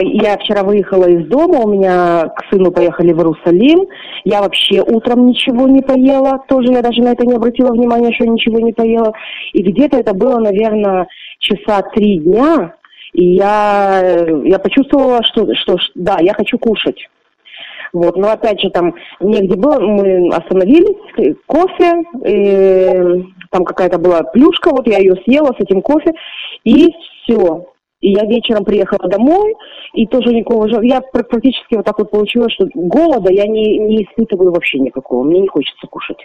я 0.00 0.36
вчера 0.36 0.62
выехала 0.62 1.08
из 1.08 1.26
дома, 1.26 1.60
у 1.60 1.72
меня 1.72 2.28
к 2.28 2.44
сыну 2.52 2.70
поехали 2.70 3.12
в 3.14 3.18
Иерусалим, 3.18 3.88
я 4.24 4.42
вообще 4.42 4.82
утром 4.82 5.26
ничего 5.26 5.66
не 5.66 5.80
поела, 5.80 6.44
тоже 6.46 6.70
я 6.70 6.82
даже 6.82 7.02
на 7.02 7.12
это 7.12 7.26
не 7.26 7.34
обратила 7.34 7.72
внимания, 7.72 8.12
что 8.12 8.26
ничего 8.26 8.60
не 8.60 8.74
поела. 8.74 9.14
И 9.54 9.62
где-то 9.62 9.96
это 9.96 10.12
было, 10.12 10.38
наверное, 10.38 11.08
часа 11.38 11.80
три 11.94 12.18
дня, 12.18 12.74
и 13.14 13.34
я, 13.34 14.26
я 14.44 14.58
почувствовала, 14.58 15.20
что, 15.24 15.52
что, 15.54 15.78
да, 15.94 16.18
я 16.20 16.34
хочу 16.34 16.58
кушать. 16.58 17.08
Вот, 17.94 18.16
но 18.16 18.32
опять 18.32 18.60
же 18.60 18.70
там 18.70 18.92
негде 19.20 19.54
было, 19.54 19.78
мы 19.78 20.28
остановились, 20.30 21.36
кофе, 21.46 22.02
и, 22.26 23.24
там 23.52 23.64
какая-то 23.64 23.98
была 23.98 24.24
плюшка, 24.24 24.70
вот 24.70 24.88
я 24.88 24.98
ее 24.98 25.14
съела 25.24 25.54
с 25.56 25.60
этим 25.60 25.80
кофе, 25.80 26.12
и 26.64 26.88
все. 27.22 27.66
И 28.00 28.10
я 28.10 28.24
вечером 28.24 28.64
приехала 28.64 29.08
домой, 29.08 29.54
и 29.94 30.08
тоже 30.08 30.34
никакого... 30.34 30.82
Я 30.82 31.00
практически 31.00 31.76
вот 31.76 31.84
так 31.86 31.96
вот 32.00 32.10
получилось, 32.10 32.52
что 32.52 32.66
голода 32.74 33.32
я 33.32 33.46
не, 33.46 33.78
не 33.78 34.02
испытываю 34.02 34.52
вообще 34.52 34.80
никакого, 34.80 35.22
мне 35.22 35.40
не 35.40 35.48
хочется 35.48 35.86
кушать. 35.86 36.18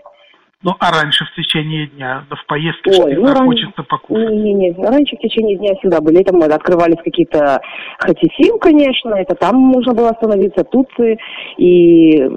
Ну, 0.62 0.72
а 0.80 0.92
раньше 0.92 1.24
в 1.24 1.34
течение 1.36 1.88
дня, 1.88 2.26
да 2.30 2.36
в 2.36 2.46
поездке 2.46 2.92
Ой, 3.02 3.16
ну, 3.16 3.34
ран... 3.34 3.46
хочется 3.46 3.82
покушать? 3.84 4.30
Не-не-не, 4.30 4.74
раньше 4.74 5.16
в 5.16 5.20
течение 5.22 5.56
дня 5.56 5.74
всегда 5.76 6.02
были. 6.02 6.22
Там 6.22 6.42
открывались 6.42 7.02
какие-то 7.02 7.62
хатифим, 7.98 8.60
конечно, 8.60 9.16
это 9.16 9.36
там 9.36 9.56
можно 9.56 9.94
было 9.94 10.10
остановиться, 10.10 10.66
тут 10.66 10.90
и 11.58 12.28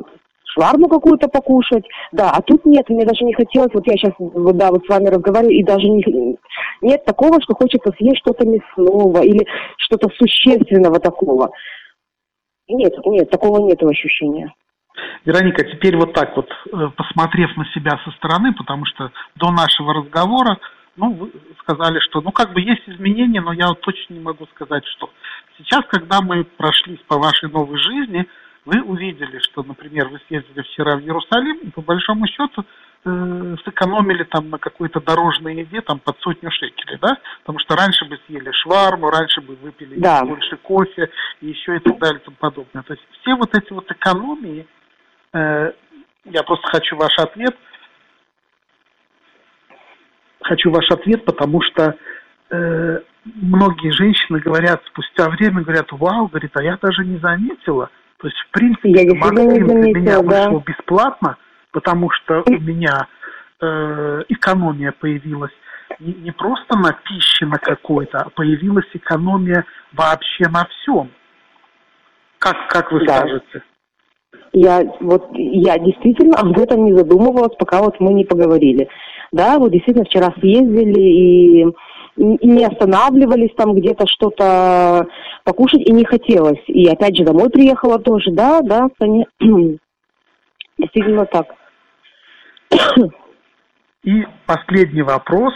шварму 0.45 0.89
какую-то 0.89 1.29
покушать. 1.29 1.85
Да, 2.13 2.31
а 2.31 2.43
тут 2.43 2.65
нет, 2.65 2.89
мне 2.89 3.05
даже 3.05 3.25
не 3.25 3.35
хотелось, 3.35 3.75
вот 3.75 3.87
я 3.89 3.95
сейчас, 3.95 4.13
вот, 4.19 4.57
да, 4.57 4.71
вот 4.71 4.85
с 4.85 4.89
вами 4.89 5.09
разговариваю, 5.09 5.57
и 5.57 5.65
даже 5.65 5.89
не, 5.89 6.37
нет 6.81 7.05
такого, 7.05 7.41
что 7.43 7.55
хочется 7.55 7.91
съесть 7.99 8.19
что-то 8.19 8.47
мясного 8.47 9.23
или 9.23 9.45
что-то 9.79 10.09
существенного 10.11 11.01
такого. 11.01 11.51
Нет, 12.69 12.93
нет, 13.05 13.31
такого 13.31 13.67
нет 13.67 13.83
ощущения. 13.83 14.55
Вероника, 15.25 15.65
теперь 15.65 15.97
вот 15.97 16.13
так 16.13 16.37
вот, 16.37 16.51
э, 16.51 16.91
посмотрев 16.97 17.57
на 17.57 17.65
себя 17.67 17.99
со 18.05 18.11
стороны, 18.13 18.53
потому 18.53 18.85
что 18.87 19.11
до 19.37 19.51
нашего 19.51 19.95
разговора 19.95 20.59
ну, 20.97 21.13
вы 21.15 21.33
сказали, 21.61 22.01
что, 22.01 22.21
ну, 22.21 22.33
как 22.33 22.53
бы 22.53 22.61
есть 22.61 22.83
изменения, 22.87 23.41
но 23.41 23.53
я 23.53 23.69
вот 23.69 23.81
точно 23.81 24.15
не 24.15 24.21
могу 24.21 24.47
сказать, 24.55 24.85
что. 24.87 25.11
Сейчас, 25.57 25.83
когда 25.89 26.21
мы 26.21 26.45
прошлись 26.45 27.01
по 27.07 27.19
вашей 27.19 27.49
новой 27.51 27.79
жизни, 27.79 28.27
вы 28.65 28.81
увидели, 28.83 29.39
что, 29.39 29.63
например, 29.63 30.09
вы 30.09 30.21
съездили 30.29 30.63
вчера 30.63 30.97
в 30.97 31.01
Иерусалим, 31.01 31.59
и 31.59 31.71
по 31.71 31.83
большому 31.83 32.27
счету 32.27 32.65
э, 33.05 33.57
сэкономили 33.65 34.25
там 34.25 34.51
на 34.51 34.59
какой-то 34.59 35.01
дорожной 35.01 35.57
еде 35.57 35.81
там 35.81 35.99
под 35.99 36.21
сотню 36.21 36.51
шекелей, 36.51 36.99
да? 37.01 37.19
Потому 37.41 37.59
что 37.59 37.75
раньше 37.75 38.05
бы 38.05 38.19
съели 38.27 38.51
шварму, 38.53 39.11
раньше 39.11 39.41
бы 39.41 39.57
выпили 39.57 39.99
да. 39.99 40.25
больше 40.25 40.57
кофе 40.59 41.11
и 41.41 41.49
еще 41.49 41.77
и 41.77 41.81
так 41.81 41.99
далее 41.99 42.21
и 42.21 42.25
тому 42.25 42.37
подобное. 42.39 42.83
То 42.83 42.93
есть 42.93 43.05
все 43.21 43.35
вот 43.35 43.53
эти 43.57 43.73
вот 43.73 43.91
экономии, 43.91 44.67
я 45.39 46.43
просто 46.45 46.67
хочу 46.69 46.97
ваш 46.97 47.17
ответ, 47.19 47.57
хочу 50.43 50.71
ваш 50.71 50.91
ответ, 50.91 51.25
потому 51.25 51.61
что 51.63 51.97
э, 52.51 53.01
многие 53.25 53.91
женщины 53.91 54.41
говорят 54.41 54.83
спустя 54.87 55.29
время, 55.31 55.63
говорят, 55.63 55.91
вау, 55.93 56.29
говорит, 56.29 56.53
а 56.55 56.63
я 56.63 56.79
даже 56.81 57.05
не 57.05 57.19
заметила. 57.19 57.91
То 58.19 58.29
есть, 58.29 58.39
в 58.39 58.51
принципе, 58.51 58.91
я 58.91 59.15
Максим 59.15 59.67
для 59.67 60.01
меня 60.01 60.23
да. 60.23 60.23
вышел 60.23 60.61
бесплатно, 60.61 61.37
потому 61.73 62.11
что 62.11 62.43
у 62.47 62.61
меня 62.61 63.09
э, 63.61 64.23
экономия 64.29 64.93
появилась 64.93 65.53
не, 65.99 66.13
не 66.15 66.31
просто 66.31 66.79
на 66.79 66.93
пище 66.93 67.47
на 67.47 67.59
какой-то, 67.59 68.19
а 68.19 68.31
появилась 68.31 68.89
экономия 68.93 69.65
вообще 69.93 70.49
на 70.49 70.67
всем. 70.67 71.11
Как, 72.39 72.69
как 72.69 72.93
вы 72.93 73.05
да. 73.07 73.19
скажете? 73.19 73.63
Я 74.53 74.83
вот 75.01 75.29
я 75.35 75.79
действительно 75.79 76.39
об 76.39 76.59
этом 76.59 76.85
не 76.85 76.95
задумывалась, 76.95 77.57
пока 77.59 77.83
вот 77.83 77.99
мы 78.01 78.13
не 78.13 78.25
поговорили. 78.25 78.89
Да, 79.33 79.59
вот 79.59 79.73
действительно 79.73 80.05
вчера 80.05 80.33
съездили 80.39 81.01
и 81.01 81.67
не 82.17 82.65
останавливались 82.65 83.55
там 83.57 83.75
где-то 83.75 84.07
что-то 84.07 85.07
покушать 85.45 85.81
и 85.81 85.93
не 85.93 86.05
хотелось. 86.05 86.63
И 86.67 86.87
опять 86.87 87.17
же 87.17 87.25
домой 87.25 87.49
приехала 87.51 87.99
тоже, 87.99 88.31
да, 88.33 88.61
да, 88.61 88.89
действительно 90.79 91.27
так. 91.27 91.47
И 94.05 94.27
последний 94.47 95.03
вопрос, 95.03 95.55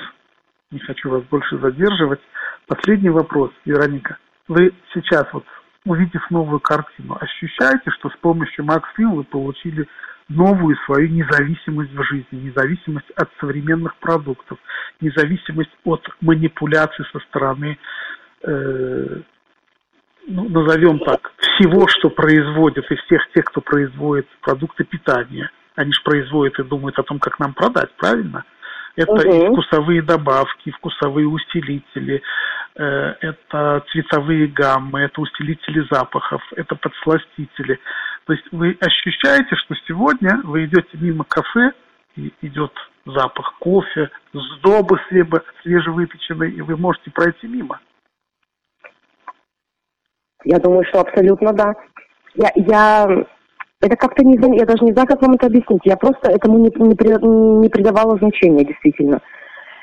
не 0.71 0.79
хочу 0.79 1.11
вас 1.11 1.23
больше 1.25 1.59
задерживать, 1.59 2.21
последний 2.67 3.11
вопрос, 3.11 3.51
Вероника. 3.65 4.19
Вы 4.49 4.73
сейчас 4.95 5.27
вот, 5.33 5.45
увидев 5.87 6.31
новую 6.31 6.61
картину, 6.61 7.17
ощущаете, 7.19 7.91
что 7.93 8.11
с 8.11 8.17
помощью 8.17 8.65
Максим 8.65 9.15
вы 9.15 9.25
получили 9.25 9.87
новую 10.29 10.77
свою 10.85 11.09
независимость 11.09 11.93
в 11.93 12.03
жизни, 12.03 12.51
независимость 12.51 13.11
от 13.13 13.31
современных 13.41 13.97
продуктов, 13.97 14.59
независимость 15.01 15.71
от 15.85 16.03
манипуляций 16.21 17.05
со 17.13 17.21
стороны, 17.21 17.79
э, 18.43 19.21
ну, 20.27 20.49
назовем 20.49 20.99
так, 20.99 21.33
всего, 21.39 21.87
что 21.87 22.11
производят, 22.11 22.91
и 22.91 22.97
всех 22.97 23.23
тех, 23.33 23.45
кто 23.45 23.61
производит 23.61 24.27
продукты 24.41 24.83
питания. 24.83 25.49
Они 25.77 25.93
же 25.93 26.01
производят 26.03 26.59
и 26.59 26.65
думают 26.65 26.99
о 26.99 27.05
том, 27.05 27.21
как 27.21 27.39
нам 27.39 27.55
продать, 27.55 27.91
правильно? 27.97 28.45
Это 28.97 29.13
угу. 29.13 29.21
и 29.21 29.47
вкусовые 29.47 30.03
добавки, 30.03 30.71
вкусовые 30.71 31.29
усилители, 31.29 32.23
это 32.77 33.85
цветовые 33.91 34.49
гаммы, 34.49 35.01
это 35.01 35.21
усилители 35.21 35.87
запахов, 35.91 36.43
это 36.57 36.75
подсластители. 36.77 37.79
То 38.27 38.33
есть 38.33 38.45
вы 38.53 38.77
ощущаете, 38.81 39.57
что 39.57 39.75
сегодня 39.87 40.41
вы 40.45 40.67
идете 40.67 40.89
мимо 40.95 41.25
кафе, 41.25 41.73
и 42.17 42.33
идет 42.43 42.73
запах 43.05 43.55
кофе, 43.59 44.11
сдобы 44.33 44.99
свежевыпеченной, 45.63 46.51
и 46.51 46.61
вы 46.61 46.77
можете 46.77 47.11
пройти 47.11 47.47
мимо. 47.47 47.79
Я 50.45 50.59
думаю, 50.59 50.85
что 50.87 51.01
абсолютно 51.01 51.53
да. 51.53 51.75
Я, 52.35 52.51
я 52.55 53.27
это 53.81 53.97
как-то 53.97 54.25
не 54.25 54.37
я 54.57 54.65
даже 54.65 54.85
не 54.85 54.93
знаю, 54.93 55.07
как 55.07 55.21
вам 55.23 55.35
это 55.35 55.47
объяснить. 55.47 55.83
Я 55.85 55.97
просто 55.97 56.31
этому 56.31 56.59
не, 56.59 56.71
не, 56.77 57.61
не 57.61 57.69
придавала 57.69 58.17
значения, 58.19 58.65
действительно. 58.65 59.21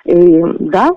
И, 0.06 0.42
да, 0.60 0.90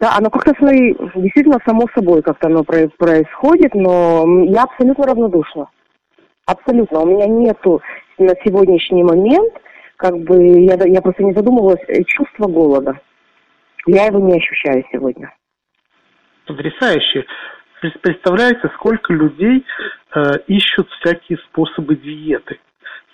да, 0.00 0.16
оно 0.16 0.30
как-то 0.30 0.54
свои, 0.58 0.94
действительно 1.14 1.58
само 1.66 1.86
собой 1.94 2.22
как-то 2.22 2.48
оно 2.48 2.64
происходит, 2.64 3.74
но 3.74 4.24
я 4.44 4.64
абсолютно 4.64 5.06
равнодушна. 5.06 5.68
Абсолютно. 6.46 7.00
У 7.00 7.06
меня 7.06 7.26
нету 7.26 7.80
на 8.18 8.34
сегодняшний 8.44 9.02
момент, 9.02 9.52
как 9.96 10.16
бы, 10.18 10.64
я, 10.64 10.76
я 10.84 11.00
просто 11.00 11.22
не 11.22 11.32
задумывалась, 11.32 11.80
э, 11.88 12.02
чувства 12.04 12.48
голода. 12.48 13.00
Я 13.86 14.06
его 14.06 14.18
не 14.18 14.36
ощущаю 14.36 14.84
сегодня. 14.92 15.32
Потрясающе. 16.46 17.24
Представляете, 18.02 18.70
сколько 18.74 19.12
людей 19.12 19.64
э, 20.14 20.20
ищут 20.46 20.88
всякие 21.00 21.38
способы 21.38 21.96
диеты? 21.96 22.58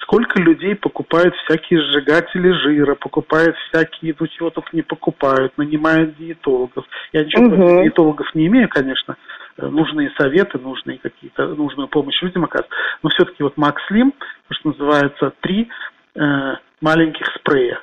Сколько 0.00 0.40
людей 0.40 0.74
покупают 0.74 1.34
всякие 1.36 1.80
сжигатели 1.82 2.50
жира, 2.52 2.94
покупают 2.94 3.54
всякие, 3.68 4.14
ну 4.18 4.26
чего 4.26 4.50
только 4.50 4.70
не 4.72 4.82
покупают, 4.82 5.56
нанимают 5.58 6.16
диетологов. 6.16 6.84
Я 7.12 7.24
ничего 7.24 7.44
угу. 7.44 7.56
против 7.56 7.82
диетологов 7.82 8.34
не 8.34 8.46
имею, 8.46 8.68
конечно. 8.68 9.16
Э, 9.58 9.66
нужные 9.66 10.10
советы, 10.18 10.58
нужные 10.58 10.98
какие-то, 10.98 11.48
нужную 11.54 11.88
помощь 11.88 12.20
людям 12.22 12.44
оказывать. 12.44 12.70
Но 13.02 13.10
все-таки 13.10 13.42
вот 13.42 13.56
Макс 13.56 13.82
Слим, 13.88 14.14
что 14.50 14.70
называется, 14.70 15.32
три 15.40 15.68
э, 16.14 16.54
маленьких 16.80 17.26
спрея 17.38 17.82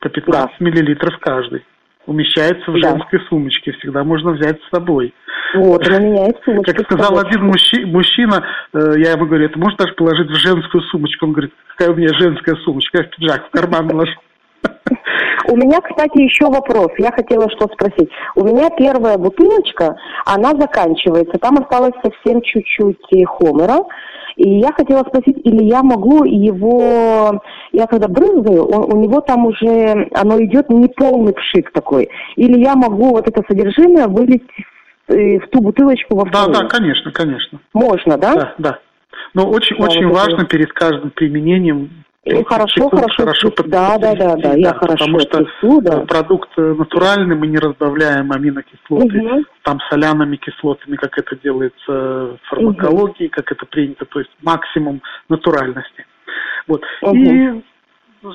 по 0.00 0.08
15 0.08 0.32
да. 0.58 0.64
миллилитров 0.64 1.18
каждый 1.20 1.64
умещается 2.08 2.70
в 2.70 2.80
да. 2.80 2.90
женской 2.90 3.20
сумочке, 3.28 3.72
всегда 3.72 4.02
можно 4.02 4.32
взять 4.32 4.58
с 4.62 4.74
собой. 4.74 5.12
Вот, 5.54 5.86
она 5.86 5.98
меняет 5.98 6.36
сумочку. 6.44 6.74
Как 6.74 6.84
сказал 6.86 7.18
один 7.18 7.44
мужчина, 7.44 7.86
мужчина, 7.86 8.44
э, 8.72 8.78
я 8.96 9.12
ему 9.12 9.26
говорю, 9.26 9.44
это 9.44 9.58
можешь 9.58 9.76
даже 9.76 9.92
положить 9.92 10.30
в 10.30 10.34
женскую 10.34 10.82
сумочку? 10.84 11.26
Он 11.26 11.32
говорит, 11.32 11.52
какая 11.76 11.92
у 11.92 11.96
меня 11.96 12.08
женская 12.18 12.56
сумочка, 12.64 12.98
я 12.98 13.04
в 13.04 13.10
пиджак 13.10 13.46
в 13.46 13.50
карман 13.50 13.88
положу. 13.90 14.12
У 15.50 15.56
меня, 15.56 15.80
кстати, 15.80 16.20
еще 16.20 16.46
вопрос. 16.46 16.88
Я 16.98 17.10
хотела 17.10 17.48
что 17.50 17.68
спросить. 17.72 18.10
У 18.34 18.44
меня 18.44 18.68
первая 18.70 19.16
бутылочка, 19.16 19.96
она 20.26 20.50
заканчивается. 20.50 21.38
Там 21.38 21.56
осталось 21.58 21.94
совсем 22.02 22.42
чуть-чуть 22.42 23.26
хомера. 23.26 23.78
И 24.36 24.58
я 24.60 24.72
хотела 24.72 25.00
спросить, 25.00 25.38
или 25.44 25.64
я 25.64 25.82
могу 25.82 26.24
его, 26.24 27.42
я 27.72 27.86
когда 27.86 28.06
брызгаю, 28.06 28.66
он, 28.66 28.94
у 28.94 29.02
него 29.02 29.20
там 29.20 29.46
уже, 29.46 30.08
оно 30.14 30.40
идет 30.44 30.70
не 30.70 30.86
полный 30.86 31.32
пшик 31.32 31.72
такой. 31.72 32.08
Или 32.36 32.60
я 32.60 32.76
могу 32.76 33.10
вот 33.10 33.26
это 33.26 33.42
содержимое 33.48 34.06
вылить 34.06 34.44
э, 35.08 35.38
в 35.40 35.48
ту 35.48 35.60
бутылочку 35.60 36.14
во 36.14 36.26
вторую? 36.26 36.54
Да, 36.54 36.60
да, 36.60 36.68
конечно, 36.68 37.10
конечно. 37.10 37.58
Можно, 37.72 38.16
да? 38.16 38.34
Да, 38.34 38.54
да. 38.58 38.78
Но 39.34 39.50
очень, 39.50 39.76
да, 39.76 39.86
очень 39.86 40.06
вот 40.06 40.18
важно 40.18 40.42
это... 40.42 40.46
перед 40.46 40.72
каждым 40.72 41.10
применением 41.10 42.04
ну, 42.32 42.44
хорошо, 42.44 42.90
хорошо, 42.90 43.14
хорошо 43.16 43.52
да, 43.66 43.98
да, 43.98 44.14
да, 44.14 44.36
да, 44.36 44.54
я 44.54 44.72
хорошо 44.74 44.96
потому 44.98 45.20
что 45.20 45.44
трясу, 45.44 45.80
да. 45.80 46.00
продукт 46.00 46.50
натуральный, 46.56 47.36
мы 47.36 47.46
не 47.46 47.58
разбавляем 47.58 48.32
аминокислоты, 48.32 49.20
угу. 49.20 49.44
там 49.62 49.78
соляными 49.90 50.36
кислотами, 50.36 50.96
как 50.96 51.18
это 51.18 51.36
делается 51.36 51.76
в 51.86 52.38
фармакологии, 52.48 53.26
угу. 53.26 53.32
как 53.32 53.52
это 53.52 53.66
принято, 53.66 54.04
то 54.04 54.18
есть 54.18 54.30
максимум 54.42 55.02
натуральности. 55.28 56.06
Вот. 56.66 56.82
Угу. 57.02 57.16
И 57.16 57.62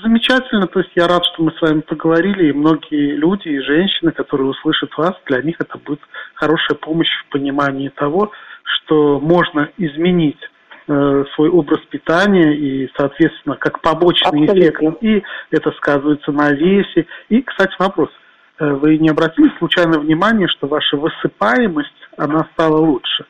замечательно, 0.02 0.68
то 0.68 0.80
есть 0.80 0.92
я 0.96 1.08
рад, 1.08 1.24
что 1.26 1.44
мы 1.44 1.52
с 1.52 1.62
вами 1.62 1.82
поговорили, 1.82 2.50
и 2.50 2.54
многие 2.54 3.16
люди 3.16 3.50
и 3.50 3.60
женщины, 3.60 4.12
которые 4.12 4.48
услышат 4.48 4.96
вас, 4.98 5.14
для 5.26 5.42
них 5.42 5.58
это 5.60 5.78
будет 5.78 6.02
хорошая 6.36 6.78
помощь 6.78 7.12
в 7.26 7.32
понимании 7.32 7.90
того, 7.90 8.32
что 8.64 9.20
можно 9.20 9.70
изменить 9.78 10.40
Э, 10.40 10.53
свой 10.86 11.50
образ 11.50 11.80
питания 11.90 12.56
и, 12.56 12.90
соответственно, 12.98 13.56
как 13.56 13.82
побочный 13.82 14.44
Абсолютно. 14.44 14.60
эффект. 14.60 15.04
И 15.04 15.24
это 15.52 15.72
сказывается 15.72 16.32
на 16.32 16.52
весе. 16.52 17.06
И, 17.30 17.42
кстати, 17.42 17.74
вопрос. 17.80 18.10
Э, 18.60 18.74
вы 18.74 18.98
не 18.98 19.10
обратили 19.10 19.52
случайно 19.58 20.00
внимание, 20.00 20.48
что 20.48 20.68
ваша 20.68 20.98
высыпаемость, 20.98 21.90
она 22.18 22.48
стала 22.54 22.78
лучше? 22.78 23.26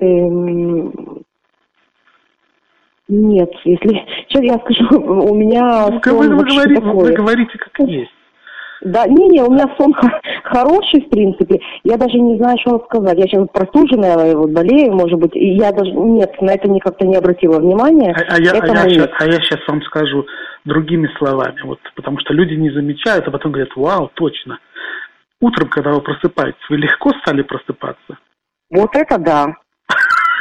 Эм... 0.00 1.22
Нет, 3.08 3.50
если 3.64 4.06
что 4.28 4.42
я 4.42 4.58
скажу, 4.58 5.00
у 5.00 5.34
меня 5.34 5.88
ну, 5.88 6.18
вы, 6.18 6.28
вы, 6.28 6.44
говорите, 6.44 6.80
вы 6.80 7.12
говорите 7.12 7.58
как 7.58 7.88
есть. 7.88 8.12
Да, 8.82 9.06
не-не, 9.06 9.42
у 9.42 9.50
меня 9.50 9.66
сон 9.76 9.92
хороший, 10.44 11.00
в 11.00 11.10
принципе. 11.10 11.60
Я 11.82 11.96
даже 11.96 12.18
не 12.18 12.36
знаю, 12.36 12.56
что 12.60 12.78
сказать. 12.86 13.18
Я 13.18 13.24
сейчас 13.24 13.46
простуженная, 13.52 14.36
вот, 14.36 14.50
болею, 14.50 14.92
может 14.92 15.18
быть. 15.18 15.34
И 15.34 15.56
я 15.56 15.72
даже, 15.72 15.90
нет, 15.90 16.40
на 16.40 16.52
это 16.52 16.68
ни 16.68 16.78
как-то 16.78 17.04
не 17.06 17.16
обратила 17.16 17.58
внимания. 17.58 18.14
А, 18.14 18.34
а, 18.34 18.40
я, 18.40 18.52
а, 18.52 18.66
я 18.66 18.88
сейчас, 18.88 19.08
а 19.18 19.24
я 19.26 19.40
сейчас 19.40 19.60
вам 19.66 19.82
скажу 19.82 20.26
другими 20.64 21.08
словами. 21.18 21.60
Вот, 21.64 21.80
потому 21.96 22.20
что 22.20 22.34
люди 22.34 22.54
не 22.54 22.70
замечают, 22.70 23.26
а 23.26 23.30
потом 23.30 23.52
говорят, 23.52 23.74
вау, 23.74 24.10
точно. 24.14 24.58
Утром, 25.40 25.68
когда 25.68 25.90
вы 25.90 26.00
просыпаетесь, 26.00 26.68
вы 26.68 26.76
легко 26.76 27.10
стали 27.22 27.42
просыпаться? 27.42 28.18
Вот 28.70 28.94
это 28.94 29.18
да. 29.18 29.46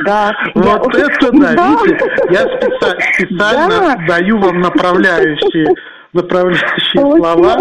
Да. 0.06 0.32
Вот 0.54 0.96
это 0.96 1.32
да, 1.32 1.54
видите, 1.54 2.06
я 2.30 2.42
специально 3.14 4.08
даю 4.08 4.38
вам 4.38 4.60
направляющие 4.60 5.74
направляющие 6.14 7.02
слова, 7.02 7.60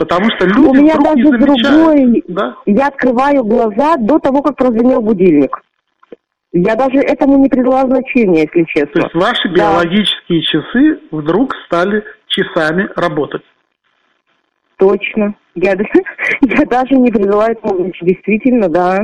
потому 0.00 0.30
что 0.30 0.46
люди 0.46 0.66
У 0.66 0.74
меня 0.82 0.94
вдруг 0.96 1.38
даже 1.38 1.54
не 1.54 1.62
другой, 1.62 2.24
Да? 2.28 2.56
я 2.64 2.86
открываю 2.86 3.44
глаза 3.44 3.96
до 3.98 4.18
того, 4.18 4.40
как 4.42 4.56
прозвенел 4.56 5.02
будильник. 5.02 5.62
Я 6.52 6.74
даже 6.74 6.98
этому 6.98 7.36
не 7.38 7.48
придала 7.50 7.82
значения, 7.82 8.48
если 8.52 8.62
То 8.64 8.68
честно. 8.70 8.98
есть 9.02 9.14
ваши 9.14 9.48
Да. 9.50 9.54
биологические 9.54 10.42
часы 10.42 11.00
вдруг 11.10 11.54
стали 11.66 12.02
часами 12.28 12.88
работать. 12.96 13.42
Точно. 14.78 15.34
Я, 15.54 15.72
я 16.40 16.64
даже 16.64 16.94
не 16.94 17.12
придала 17.12 17.50
этому. 17.50 17.92
Действительно, 18.00 18.68
да. 18.70 19.00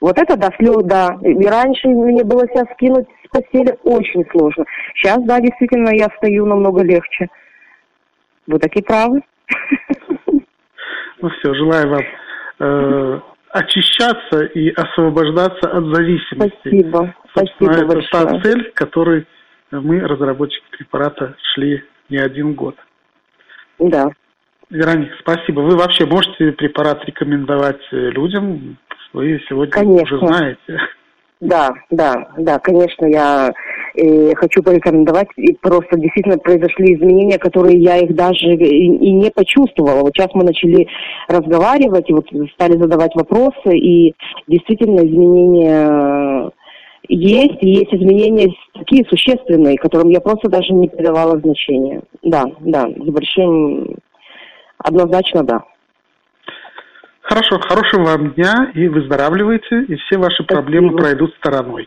Вот 0.00 0.18
это 0.18 0.36
да, 0.38 0.48
слё, 0.58 0.80
да. 0.80 1.18
И 1.22 1.44
раньше 1.46 1.88
мне 1.88 2.24
было 2.24 2.46
себя 2.48 2.64
скинуть 2.72 3.06
с 3.26 3.28
постели 3.28 3.76
очень 3.84 4.24
сложно. 4.30 4.64
Сейчас, 4.94 5.22
да, 5.24 5.38
действительно, 5.40 5.90
я 5.90 6.08
встаю 6.08 6.46
намного 6.46 6.82
легче. 6.82 7.28
Вы 8.46 8.58
таки 8.58 8.80
правы. 8.80 9.20
Ну 11.20 11.30
все, 11.30 11.52
желаю 11.54 11.88
вам 11.88 12.04
э, 12.60 13.20
очищаться 13.50 14.44
и 14.44 14.70
освобождаться 14.70 15.70
от 15.70 15.84
зависимости. 15.94 16.56
Спасибо. 16.60 17.14
Собственно, 17.34 17.72
Спасибо 17.72 17.98
это 17.98 18.08
та 18.10 18.24
большое. 18.24 18.42
цель, 18.42 18.70
к 18.70 18.74
которой 18.74 19.26
мы, 19.70 20.00
разработчики 20.00 20.64
препарата, 20.70 21.36
шли 21.54 21.82
не 22.08 22.18
один 22.18 22.54
год. 22.54 22.76
Да. 23.78 24.08
Вероника, 24.70 25.14
спасибо. 25.20 25.60
Вы 25.60 25.76
вообще 25.76 26.06
можете 26.06 26.52
препарат 26.52 27.04
рекомендовать 27.04 27.80
людям? 27.90 28.76
Вы 29.12 29.42
сегодня 29.48 29.72
Конечно. 29.72 30.16
уже 30.16 30.26
знаете. 30.26 30.80
Да, 31.40 31.70
да, 31.90 32.28
да, 32.36 32.58
конечно, 32.58 33.06
я 33.06 33.52
э, 33.94 34.34
хочу 34.34 34.60
порекомендовать. 34.62 35.28
И 35.36 35.54
просто 35.54 35.96
действительно 35.96 36.38
произошли 36.38 36.94
изменения, 36.94 37.38
которые 37.38 37.80
я 37.80 37.98
их 37.98 38.14
даже 38.16 38.54
и, 38.54 38.86
и 38.86 39.12
не 39.12 39.30
почувствовала. 39.30 40.00
Вот 40.00 40.12
сейчас 40.16 40.30
мы 40.34 40.44
начали 40.44 40.88
разговаривать, 41.28 42.10
и 42.10 42.12
вот 42.12 42.26
стали 42.54 42.72
задавать 42.72 43.14
вопросы, 43.14 43.76
и 43.76 44.14
действительно 44.48 45.00
изменения 45.00 46.50
есть, 47.08 47.62
и 47.62 47.70
есть 47.70 47.94
изменения 47.94 48.52
такие 48.74 49.04
существенные, 49.08 49.78
которым 49.78 50.10
я 50.10 50.20
просто 50.20 50.48
даже 50.48 50.72
не 50.72 50.88
придавала 50.88 51.38
значения. 51.38 52.02
Да, 52.22 52.44
да, 52.60 52.88
с 52.88 53.10
большим... 53.10 53.96
Однозначно 54.78 55.42
да. 55.42 55.64
Хорошо, 57.28 57.58
хорошего 57.60 58.04
вам 58.04 58.30
дня 58.32 58.72
и 58.74 58.88
выздоравливайте, 58.88 59.82
и 59.82 59.96
все 59.96 60.16
ваши 60.16 60.44
проблемы 60.44 60.96
пройдут 60.96 61.34
стороной. 61.34 61.86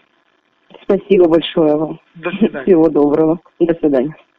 Спасибо 0.84 1.28
большое 1.28 1.76
вам. 1.76 2.00
До 2.14 2.30
свидания. 2.30 2.66
Всего 2.66 2.90
доброго. 2.90 3.40
До 3.60 3.74
свидания. 3.74 4.16